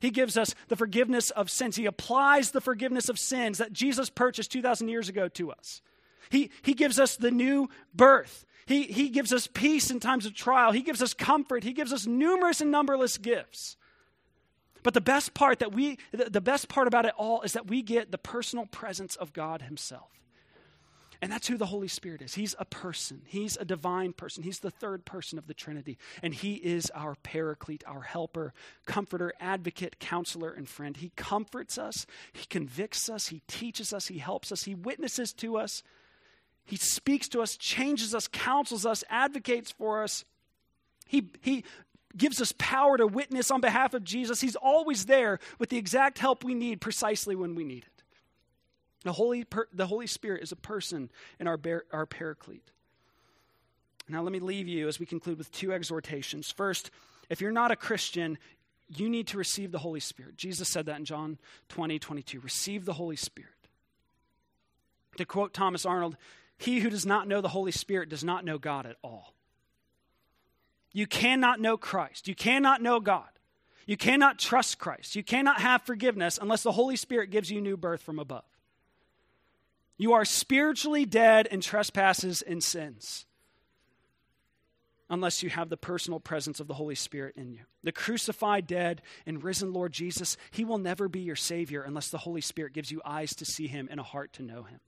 He 0.00 0.10
gives 0.10 0.36
us 0.36 0.54
the 0.68 0.76
forgiveness 0.76 1.30
of 1.30 1.50
sins. 1.50 1.76
He 1.76 1.86
applies 1.86 2.50
the 2.50 2.60
forgiveness 2.60 3.08
of 3.08 3.18
sins 3.18 3.58
that 3.58 3.72
Jesus 3.72 4.10
purchased 4.10 4.52
2,000 4.52 4.88
years 4.88 5.08
ago 5.08 5.28
to 5.28 5.50
us. 5.50 5.80
He, 6.30 6.50
he 6.62 6.74
gives 6.74 6.98
us 6.98 7.16
the 7.16 7.30
new 7.30 7.68
birth. 7.94 8.44
He, 8.66 8.84
he 8.84 9.08
gives 9.08 9.32
us 9.32 9.46
peace 9.46 9.90
in 9.90 10.00
times 10.00 10.26
of 10.26 10.34
trial. 10.34 10.72
He 10.72 10.82
gives 10.82 11.02
us 11.02 11.14
comfort. 11.14 11.62
He 11.62 11.72
gives 11.72 11.92
us 11.92 12.06
numerous 12.06 12.60
and 12.60 12.70
numberless 12.70 13.16
gifts. 13.16 13.76
But 14.82 14.94
the 14.94 15.00
best 15.00 15.34
part 15.34 15.58
that 15.60 15.72
we 15.72 15.98
the 16.12 16.40
best 16.40 16.68
part 16.68 16.86
about 16.86 17.06
it 17.06 17.14
all 17.16 17.42
is 17.42 17.54
that 17.54 17.66
we 17.66 17.82
get 17.82 18.12
the 18.12 18.18
personal 18.18 18.66
presence 18.66 19.16
of 19.16 19.32
God 19.32 19.62
himself. 19.62 20.10
And 21.22 21.32
that's 21.32 21.48
who 21.48 21.56
the 21.56 21.66
Holy 21.66 21.88
Spirit 21.88 22.22
is. 22.22 22.34
He's 22.34 22.54
a 22.58 22.64
person, 22.64 23.22
He's 23.26 23.56
a 23.56 23.64
divine 23.64 24.12
person. 24.12 24.42
He's 24.42 24.60
the 24.60 24.70
third 24.70 25.04
person 25.04 25.38
of 25.38 25.46
the 25.46 25.54
Trinity. 25.54 25.98
And 26.22 26.34
He 26.34 26.54
is 26.54 26.90
our 26.94 27.14
paraclete, 27.22 27.84
our 27.86 28.02
helper, 28.02 28.52
comforter, 28.86 29.32
advocate, 29.40 29.98
counselor, 29.98 30.52
and 30.52 30.68
friend. 30.68 30.96
He 30.96 31.12
comforts 31.16 31.78
us, 31.78 32.06
He 32.32 32.46
convicts 32.46 33.08
us, 33.08 33.28
He 33.28 33.42
teaches 33.48 33.92
us, 33.92 34.08
He 34.08 34.18
helps 34.18 34.52
us, 34.52 34.64
He 34.64 34.74
witnesses 34.74 35.32
to 35.34 35.56
us, 35.56 35.82
He 36.64 36.76
speaks 36.76 37.28
to 37.28 37.40
us, 37.40 37.56
changes 37.56 38.14
us, 38.14 38.28
counsels 38.28 38.84
us, 38.84 39.02
advocates 39.08 39.70
for 39.70 40.02
us. 40.02 40.24
He, 41.08 41.30
he 41.40 41.64
gives 42.16 42.40
us 42.40 42.52
power 42.58 42.96
to 42.96 43.06
witness 43.06 43.50
on 43.50 43.60
behalf 43.60 43.94
of 43.94 44.04
Jesus. 44.04 44.40
He's 44.40 44.56
always 44.56 45.06
there 45.06 45.38
with 45.58 45.70
the 45.70 45.76
exact 45.76 46.18
help 46.18 46.44
we 46.44 46.54
need 46.54 46.80
precisely 46.80 47.36
when 47.36 47.54
we 47.54 47.64
need 47.64 47.84
it. 47.84 47.95
The 49.06 49.12
Holy, 49.12 49.46
the 49.72 49.86
Holy 49.86 50.08
Spirit 50.08 50.42
is 50.42 50.50
a 50.50 50.56
person 50.56 51.10
in 51.38 51.46
our, 51.46 51.60
our 51.92 52.06
paraclete. 52.06 52.72
Now, 54.08 54.20
let 54.22 54.32
me 54.32 54.40
leave 54.40 54.66
you 54.66 54.88
as 54.88 54.98
we 54.98 55.06
conclude 55.06 55.38
with 55.38 55.52
two 55.52 55.72
exhortations. 55.72 56.50
First, 56.50 56.90
if 57.30 57.40
you're 57.40 57.52
not 57.52 57.70
a 57.70 57.76
Christian, 57.76 58.36
you 58.88 59.08
need 59.08 59.28
to 59.28 59.38
receive 59.38 59.70
the 59.70 59.78
Holy 59.78 60.00
Spirit. 60.00 60.36
Jesus 60.36 60.68
said 60.68 60.86
that 60.86 60.98
in 60.98 61.04
John 61.04 61.38
20, 61.68 62.00
22. 62.00 62.40
Receive 62.40 62.84
the 62.84 62.94
Holy 62.94 63.14
Spirit. 63.14 63.52
To 65.18 65.24
quote 65.24 65.54
Thomas 65.54 65.86
Arnold, 65.86 66.16
he 66.58 66.80
who 66.80 66.90
does 66.90 67.06
not 67.06 67.28
know 67.28 67.40
the 67.40 67.46
Holy 67.46 67.70
Spirit 67.70 68.08
does 68.08 68.24
not 68.24 68.44
know 68.44 68.58
God 68.58 68.86
at 68.86 68.96
all. 69.04 69.34
You 70.90 71.06
cannot 71.06 71.60
know 71.60 71.76
Christ. 71.76 72.26
You 72.26 72.34
cannot 72.34 72.82
know 72.82 72.98
God. 72.98 73.28
You 73.86 73.96
cannot 73.96 74.40
trust 74.40 74.80
Christ. 74.80 75.14
You 75.14 75.22
cannot 75.22 75.60
have 75.60 75.82
forgiveness 75.82 76.40
unless 76.42 76.64
the 76.64 76.72
Holy 76.72 76.96
Spirit 76.96 77.30
gives 77.30 77.52
you 77.52 77.60
new 77.60 77.76
birth 77.76 78.02
from 78.02 78.18
above. 78.18 78.42
You 79.98 80.12
are 80.12 80.24
spiritually 80.24 81.04
dead 81.04 81.46
in 81.46 81.60
trespasses 81.60 82.42
and 82.42 82.62
sins. 82.62 83.26
unless 85.08 85.42
you 85.42 85.50
have 85.50 85.68
the 85.68 85.76
personal 85.76 86.20
presence 86.20 86.60
of 86.60 86.66
the 86.66 86.74
Holy 86.74 86.94
Spirit 86.94 87.36
in 87.36 87.52
you. 87.52 87.60
The 87.82 87.92
crucified, 87.92 88.66
dead, 88.66 89.02
and 89.24 89.42
risen 89.42 89.72
Lord 89.72 89.92
Jesus, 89.92 90.36
He 90.50 90.64
will 90.64 90.78
never 90.78 91.08
be 91.08 91.20
your 91.20 91.36
Savior 91.36 91.82
unless 91.82 92.08
the 92.08 92.18
Holy 92.18 92.40
Spirit 92.40 92.72
gives 92.72 92.90
you 92.90 93.00
eyes 93.04 93.34
to 93.36 93.44
see 93.44 93.68
Him 93.68 93.88
and 93.90 94.00
a 94.00 94.04
heart 94.04 94.32
to 94.34 94.42
know 94.42 94.64
Him. 94.64 94.80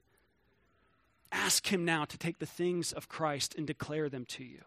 Ask 1.31 1.73
Him 1.73 1.85
now 1.85 2.05
to 2.05 2.19
take 2.19 2.39
the 2.39 2.47
things 2.47 2.93
of 2.93 3.09
Christ 3.09 3.55
and 3.57 3.67
declare 3.67 4.09
them 4.09 4.25
to 4.27 4.45
you. 4.45 4.63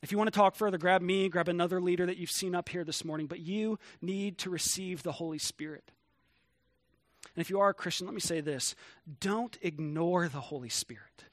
If 0.00 0.10
you 0.10 0.18
want 0.18 0.32
to 0.32 0.36
talk 0.36 0.56
further, 0.56 0.78
grab 0.78 1.02
me, 1.02 1.28
grab 1.28 1.48
another 1.48 1.80
leader 1.80 2.06
that 2.06 2.16
you've 2.16 2.30
seen 2.30 2.54
up 2.54 2.68
here 2.70 2.84
this 2.84 3.04
morning, 3.04 3.26
but 3.26 3.40
you 3.40 3.78
need 4.00 4.38
to 4.38 4.50
receive 4.50 5.02
the 5.02 5.12
Holy 5.12 5.38
Spirit. 5.38 5.92
And 7.34 7.40
if 7.40 7.50
you 7.50 7.60
are 7.60 7.70
a 7.70 7.74
Christian, 7.74 8.06
let 8.06 8.14
me 8.14 8.20
say 8.20 8.40
this 8.40 8.74
don't 9.20 9.56
ignore 9.62 10.28
the 10.28 10.40
Holy 10.40 10.68
Spirit. 10.68 11.24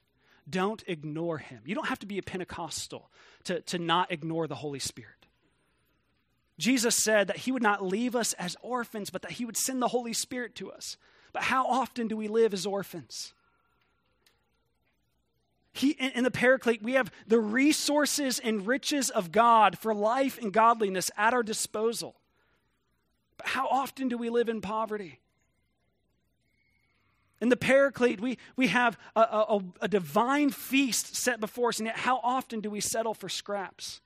Don't 0.49 0.83
ignore 0.87 1.37
him. 1.37 1.61
You 1.65 1.75
don't 1.75 1.87
have 1.87 1.99
to 1.99 2.07
be 2.07 2.17
a 2.17 2.23
Pentecostal 2.23 3.09
to, 3.43 3.61
to 3.61 3.77
not 3.77 4.11
ignore 4.11 4.47
the 4.47 4.55
Holy 4.55 4.79
Spirit. 4.79 5.13
Jesus 6.57 6.95
said 6.95 7.27
that 7.27 7.37
he 7.37 7.51
would 7.51 7.61
not 7.61 7.85
leave 7.85 8.15
us 8.15 8.33
as 8.33 8.57
orphans, 8.61 9.09
but 9.09 9.21
that 9.21 9.31
he 9.31 9.45
would 9.45 9.57
send 9.57 9.81
the 9.81 9.87
Holy 9.87 10.13
Spirit 10.13 10.55
to 10.55 10.71
us. 10.71 10.97
But 11.31 11.43
how 11.43 11.67
often 11.67 12.07
do 12.07 12.17
we 12.17 12.27
live 12.27 12.53
as 12.53 12.65
orphans? 12.65 13.33
He, 15.71 15.91
in, 15.91 16.11
in 16.11 16.23
the 16.23 16.31
Paraclete, 16.31 16.81
we 16.81 16.93
have 16.93 17.11
the 17.27 17.39
resources 17.39 18.39
and 18.39 18.65
riches 18.65 19.09
of 19.09 19.31
God 19.31 19.77
for 19.77 19.93
life 19.93 20.37
and 20.41 20.51
godliness 20.51 21.11
at 21.15 21.33
our 21.33 21.43
disposal. 21.43 22.15
But 23.37 23.47
how 23.47 23.67
often 23.67 24.09
do 24.09 24.17
we 24.17 24.29
live 24.29 24.49
in 24.49 24.59
poverty? 24.59 25.19
In 27.41 27.49
the 27.49 27.57
Paraclete, 27.57 28.19
we, 28.19 28.37
we 28.55 28.67
have 28.67 28.97
a, 29.15 29.21
a, 29.21 29.63
a, 29.81 29.87
divine 29.87 30.49
feast 30.49 31.15
set 31.15 31.39
before 31.39 31.69
us, 31.69 31.79
and 31.79 31.87
yet 31.87 31.95
how 31.95 32.19
often 32.21 32.59
do 32.59 32.69
we 32.69 32.81
settle 32.81 33.13
for 33.13 33.29
scraps? 33.29 34.01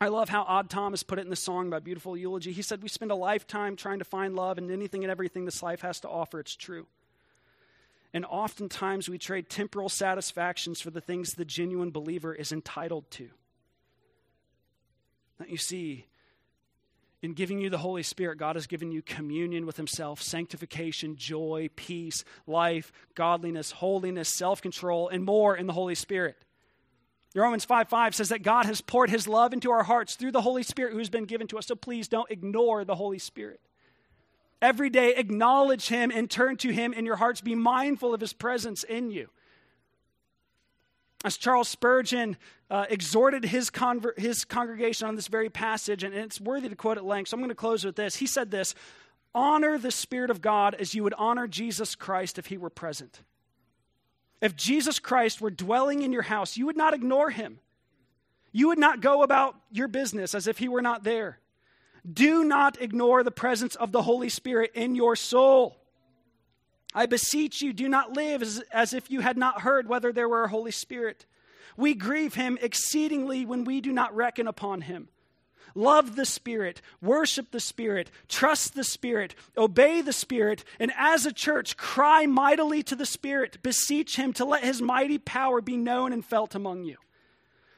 I 0.00 0.08
love 0.08 0.28
how 0.28 0.42
Odd 0.42 0.70
Thomas 0.70 1.02
put 1.02 1.18
it 1.18 1.22
in 1.22 1.30
the 1.30 1.36
song 1.36 1.68
by 1.70 1.80
Beautiful 1.80 2.16
Eulogy. 2.16 2.52
He 2.52 2.62
said, 2.62 2.82
We 2.82 2.88
spend 2.88 3.10
a 3.10 3.16
lifetime 3.16 3.74
trying 3.74 3.98
to 3.98 4.04
find 4.04 4.36
love, 4.36 4.56
and 4.58 4.70
anything 4.70 5.02
and 5.02 5.10
everything 5.10 5.46
this 5.46 5.62
life 5.62 5.80
has 5.80 5.98
to 6.00 6.08
offer, 6.08 6.38
it's 6.38 6.54
true. 6.54 6.86
And 8.12 8.24
oftentimes 8.24 9.08
we 9.08 9.18
trade 9.18 9.48
temporal 9.48 9.88
satisfactions 9.88 10.80
for 10.80 10.90
the 10.90 11.00
things 11.00 11.32
the 11.32 11.44
genuine 11.44 11.90
believer 11.90 12.34
is 12.34 12.52
entitled 12.52 13.10
to. 13.12 13.30
Now, 15.40 15.46
you 15.48 15.56
see, 15.56 16.06
in 17.22 17.32
giving 17.32 17.58
you 17.58 17.70
the 17.70 17.78
Holy 17.78 18.02
Spirit, 18.02 18.38
God 18.38 18.56
has 18.56 18.66
given 18.66 18.92
you 18.92 19.02
communion 19.02 19.66
with 19.66 19.76
Himself, 19.76 20.20
sanctification, 20.20 21.16
joy, 21.16 21.70
peace, 21.74 22.24
life, 22.46 22.92
godliness, 23.14 23.70
holiness, 23.70 24.28
self 24.28 24.60
control, 24.60 25.08
and 25.08 25.24
more 25.24 25.56
in 25.56 25.66
the 25.66 25.72
Holy 25.72 25.94
Spirit. 25.94 26.36
Romans 27.34 27.64
5 27.64 27.88
5 27.88 28.14
says 28.14 28.28
that 28.30 28.42
God 28.42 28.66
has 28.66 28.80
poured 28.80 29.10
His 29.10 29.28
love 29.28 29.52
into 29.52 29.70
our 29.70 29.82
hearts 29.82 30.14
through 30.14 30.32
the 30.32 30.40
Holy 30.40 30.62
Spirit 30.62 30.92
who 30.92 30.98
has 30.98 31.10
been 31.10 31.24
given 31.24 31.46
to 31.48 31.58
us. 31.58 31.66
So 31.66 31.74
please 31.74 32.08
don't 32.08 32.30
ignore 32.30 32.84
the 32.84 32.94
Holy 32.94 33.18
Spirit. 33.18 33.60
Every 34.62 34.88
day, 34.88 35.14
acknowledge 35.14 35.88
Him 35.88 36.10
and 36.10 36.30
turn 36.30 36.56
to 36.58 36.72
Him 36.72 36.92
in 36.92 37.04
your 37.04 37.16
hearts. 37.16 37.40
Be 37.40 37.54
mindful 37.54 38.14
of 38.14 38.20
His 38.20 38.32
presence 38.32 38.84
in 38.84 39.10
you. 39.10 39.28
As 41.24 41.36
Charles 41.36 41.68
Spurgeon 41.68 42.36
uh, 42.70 42.86
exhorted 42.88 43.44
his, 43.44 43.70
conver- 43.70 44.18
his 44.18 44.44
congregation 44.44 45.08
on 45.08 45.16
this 45.16 45.28
very 45.28 45.48
passage, 45.48 46.04
and 46.04 46.14
it's 46.14 46.40
worthy 46.40 46.68
to 46.68 46.76
quote 46.76 46.98
at 46.98 47.04
length, 47.04 47.28
so 47.28 47.36
I'm 47.36 47.40
going 47.40 47.48
to 47.48 47.54
close 47.54 47.84
with 47.84 47.96
this. 47.96 48.16
He 48.16 48.26
said 48.26 48.50
this 48.50 48.74
Honor 49.34 49.78
the 49.78 49.90
Spirit 49.90 50.30
of 50.30 50.40
God 50.40 50.74
as 50.74 50.94
you 50.94 51.02
would 51.02 51.14
honor 51.18 51.46
Jesus 51.46 51.94
Christ 51.94 52.38
if 52.38 52.46
he 52.46 52.58
were 52.58 52.70
present. 52.70 53.22
If 54.40 54.56
Jesus 54.56 54.98
Christ 54.98 55.40
were 55.40 55.50
dwelling 55.50 56.02
in 56.02 56.12
your 56.12 56.22
house, 56.22 56.56
you 56.56 56.66
would 56.66 56.76
not 56.76 56.94
ignore 56.94 57.30
him. 57.30 57.58
You 58.52 58.68
would 58.68 58.78
not 58.78 59.00
go 59.00 59.22
about 59.22 59.54
your 59.70 59.88
business 59.88 60.34
as 60.34 60.46
if 60.46 60.58
he 60.58 60.68
were 60.68 60.82
not 60.82 61.04
there. 61.04 61.38
Do 62.10 62.44
not 62.44 62.80
ignore 62.80 63.22
the 63.22 63.30
presence 63.30 63.74
of 63.74 63.92
the 63.92 64.02
Holy 64.02 64.28
Spirit 64.28 64.72
in 64.74 64.94
your 64.94 65.16
soul. 65.16 65.76
I 66.96 67.04
beseech 67.04 67.60
you, 67.60 67.74
do 67.74 67.90
not 67.90 68.16
live 68.16 68.40
as, 68.40 68.62
as 68.72 68.94
if 68.94 69.10
you 69.10 69.20
had 69.20 69.36
not 69.36 69.60
heard 69.60 69.86
whether 69.86 70.12
there 70.12 70.30
were 70.30 70.44
a 70.44 70.48
Holy 70.48 70.70
Spirit. 70.70 71.26
We 71.76 71.92
grieve 71.94 72.34
him 72.34 72.56
exceedingly 72.62 73.44
when 73.44 73.64
we 73.64 73.82
do 73.82 73.92
not 73.92 74.16
reckon 74.16 74.48
upon 74.48 74.80
him. 74.80 75.08
Love 75.74 76.16
the 76.16 76.24
Spirit, 76.24 76.80
worship 77.02 77.50
the 77.50 77.60
Spirit, 77.60 78.10
trust 78.28 78.74
the 78.74 78.82
Spirit, 78.82 79.34
obey 79.58 80.00
the 80.00 80.12
Spirit, 80.12 80.64
and 80.80 80.90
as 80.96 81.26
a 81.26 81.32
church, 81.34 81.76
cry 81.76 82.24
mightily 82.24 82.82
to 82.84 82.96
the 82.96 83.04
Spirit, 83.04 83.62
beseech 83.62 84.16
Him 84.16 84.32
to 84.32 84.46
let 84.46 84.64
His 84.64 84.80
mighty 84.80 85.18
power 85.18 85.60
be 85.60 85.76
known 85.76 86.14
and 86.14 86.24
felt 86.24 86.54
among 86.54 86.84
you. 86.84 86.96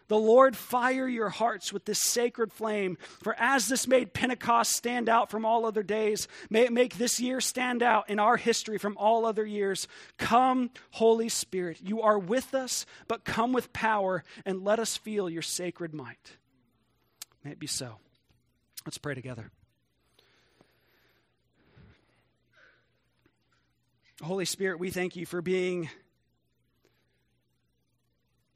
The 0.08 0.18
Lord 0.18 0.56
fire 0.56 1.06
your 1.06 1.28
hearts 1.28 1.72
with 1.72 1.84
this 1.84 2.00
sacred 2.00 2.52
flame. 2.52 2.96
For 3.22 3.34
as 3.38 3.68
this 3.68 3.86
made 3.86 4.14
Pentecost 4.14 4.72
stand 4.72 5.08
out 5.08 5.30
from 5.30 5.44
all 5.44 5.66
other 5.66 5.82
days, 5.82 6.28
may 6.50 6.62
it 6.62 6.72
make 6.72 6.96
this 6.96 7.20
year 7.20 7.40
stand 7.40 7.82
out 7.82 8.08
in 8.08 8.18
our 8.18 8.36
history 8.36 8.78
from 8.78 8.96
all 8.96 9.26
other 9.26 9.44
years. 9.44 9.86
Come, 10.16 10.70
Holy 10.92 11.28
Spirit. 11.28 11.78
You 11.82 12.00
are 12.02 12.18
with 12.18 12.54
us, 12.54 12.86
but 13.06 13.24
come 13.24 13.52
with 13.52 13.72
power 13.72 14.24
and 14.46 14.64
let 14.64 14.78
us 14.78 14.96
feel 14.96 15.28
your 15.28 15.42
sacred 15.42 15.92
might. 15.94 16.36
May 17.44 17.52
it 17.52 17.58
be 17.58 17.66
so. 17.66 17.96
Let's 18.86 18.98
pray 18.98 19.14
together. 19.14 19.50
Holy 24.22 24.46
Spirit, 24.46 24.80
we 24.80 24.90
thank 24.90 25.14
you 25.14 25.26
for 25.26 25.40
being 25.40 25.90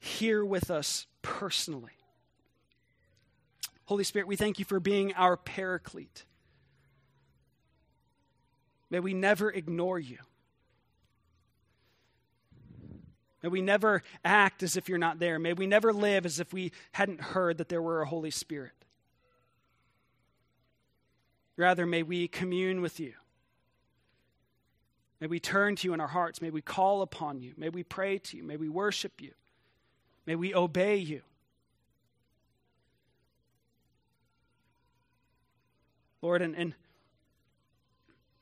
here 0.03 0.43
with 0.43 0.69
us 0.69 1.07
personally. 1.21 1.91
Holy 3.85 4.03
Spirit, 4.03 4.27
we 4.27 4.35
thank 4.35 4.59
you 4.59 4.65
for 4.65 4.79
being 4.79 5.13
our 5.13 5.37
paraclete. 5.37 6.25
May 8.89 8.99
we 8.99 9.13
never 9.13 9.49
ignore 9.49 9.99
you. 9.99 10.17
May 13.41 13.49
we 13.49 13.61
never 13.61 14.03
act 14.23 14.61
as 14.61 14.77
if 14.77 14.87
you're 14.87 14.97
not 14.97 15.19
there. 15.19 15.39
May 15.39 15.53
we 15.53 15.67
never 15.67 15.93
live 15.93 16.25
as 16.25 16.39
if 16.39 16.53
we 16.53 16.71
hadn't 16.91 17.21
heard 17.21 17.57
that 17.57 17.69
there 17.69 17.81
were 17.81 18.01
a 18.01 18.07
Holy 18.07 18.31
Spirit. 18.31 18.71
Rather, 21.55 21.85
may 21.85 22.03
we 22.03 22.27
commune 22.27 22.81
with 22.81 22.99
you. 22.99 23.13
May 25.21 25.27
we 25.27 25.39
turn 25.39 25.77
to 25.77 25.87
you 25.87 25.93
in 25.93 26.01
our 26.01 26.07
hearts. 26.07 26.41
May 26.41 26.49
we 26.49 26.61
call 26.61 27.01
upon 27.01 27.41
you. 27.41 27.53
May 27.55 27.69
we 27.69 27.83
pray 27.83 28.17
to 28.17 28.37
you. 28.37 28.43
May 28.43 28.57
we 28.57 28.67
worship 28.67 29.21
you. 29.21 29.31
May 30.25 30.35
we 30.35 30.53
obey 30.53 30.97
you. 30.97 31.21
Lord, 36.21 36.41
and, 36.41 36.55
and, 36.55 36.73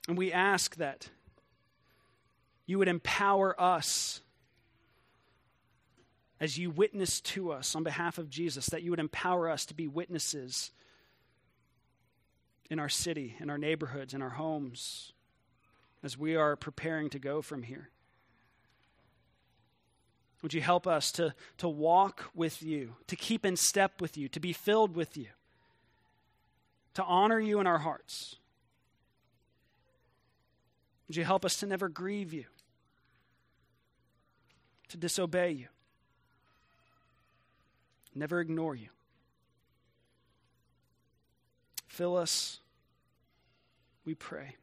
and 0.08 0.18
we 0.18 0.32
ask 0.32 0.76
that 0.76 1.10
you 2.68 2.78
would 2.78 2.88
empower 2.88 3.60
us 3.60 4.22
as 6.40 6.58
you 6.58 6.70
witness 6.70 7.22
to 7.22 7.52
us 7.52 7.76
on 7.76 7.84
behalf 7.84 8.18
of 8.18 8.30
Jesus, 8.30 8.68
that 8.68 8.84
you 8.84 8.92
would 8.92 9.00
empower 9.00 9.50
us 9.50 9.66
to 9.66 9.74
be 9.74 9.88
witnesses 9.88 10.72
in 12.70 12.80
our 12.80 12.90
city, 12.90 13.36
in 13.40 13.50
our 13.50 13.58
neighborhoods, 13.58 14.14
in 14.14 14.22
our 14.22 14.30
homes, 14.30 15.14
as 16.04 16.18
we 16.18 16.36
are 16.36 16.56
preparing 16.56 17.10
to 17.10 17.20
go 17.20 17.42
from 17.42 17.64
here. 17.64 17.90
Would 20.42 20.54
you 20.54 20.62
help 20.62 20.88
us 20.88 21.12
to, 21.14 21.36
to 21.60 21.70
walk 21.70 22.32
with 22.34 22.64
you, 22.64 22.96
to 23.08 23.16
keep 23.16 23.46
in 23.46 23.56
step 23.56 24.02
with 24.02 24.18
you, 24.18 24.28
to 24.30 24.40
be 24.40 24.54
filled 24.54 24.96
with 24.96 25.16
you, 25.16 25.28
to 26.96 27.04
honor 27.04 27.40
you 27.40 27.60
in 27.60 27.68
our 27.68 27.78
hearts? 27.78 28.38
Would 31.08 31.16
you 31.16 31.24
help 31.24 31.46
us 31.46 31.60
to 31.60 31.66
never 31.66 31.90
grieve 31.90 32.34
you, 32.34 32.46
to 34.90 34.98
disobey 34.98 35.52
you, 35.52 35.68
never 38.16 38.40
ignore 38.40 38.76
you? 38.76 38.88
Fill 41.88 42.18
us, 42.18 42.62
we 44.06 44.16
pray. 44.16 44.56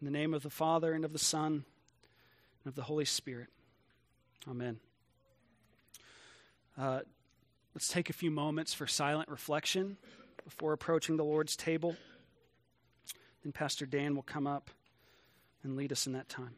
In 0.00 0.06
the 0.06 0.10
name 0.10 0.34
of 0.34 0.42
the 0.42 0.50
Father, 0.50 0.92
and 0.92 1.04
of 1.04 1.12
the 1.12 1.18
Son, 1.18 1.64
and 2.64 2.70
of 2.70 2.74
the 2.74 2.82
Holy 2.82 3.04
Spirit. 3.04 3.48
Amen. 4.48 4.78
Uh, 6.78 7.00
let's 7.74 7.88
take 7.88 8.10
a 8.10 8.12
few 8.12 8.30
moments 8.30 8.72
for 8.74 8.86
silent 8.86 9.28
reflection 9.28 9.96
before 10.44 10.72
approaching 10.72 11.16
the 11.16 11.24
Lord's 11.24 11.56
table. 11.56 11.96
Then 13.42 13.52
Pastor 13.52 13.86
Dan 13.86 14.14
will 14.14 14.22
come 14.22 14.46
up 14.46 14.70
and 15.62 15.76
lead 15.76 15.90
us 15.90 16.06
in 16.06 16.12
that 16.12 16.28
time. 16.28 16.54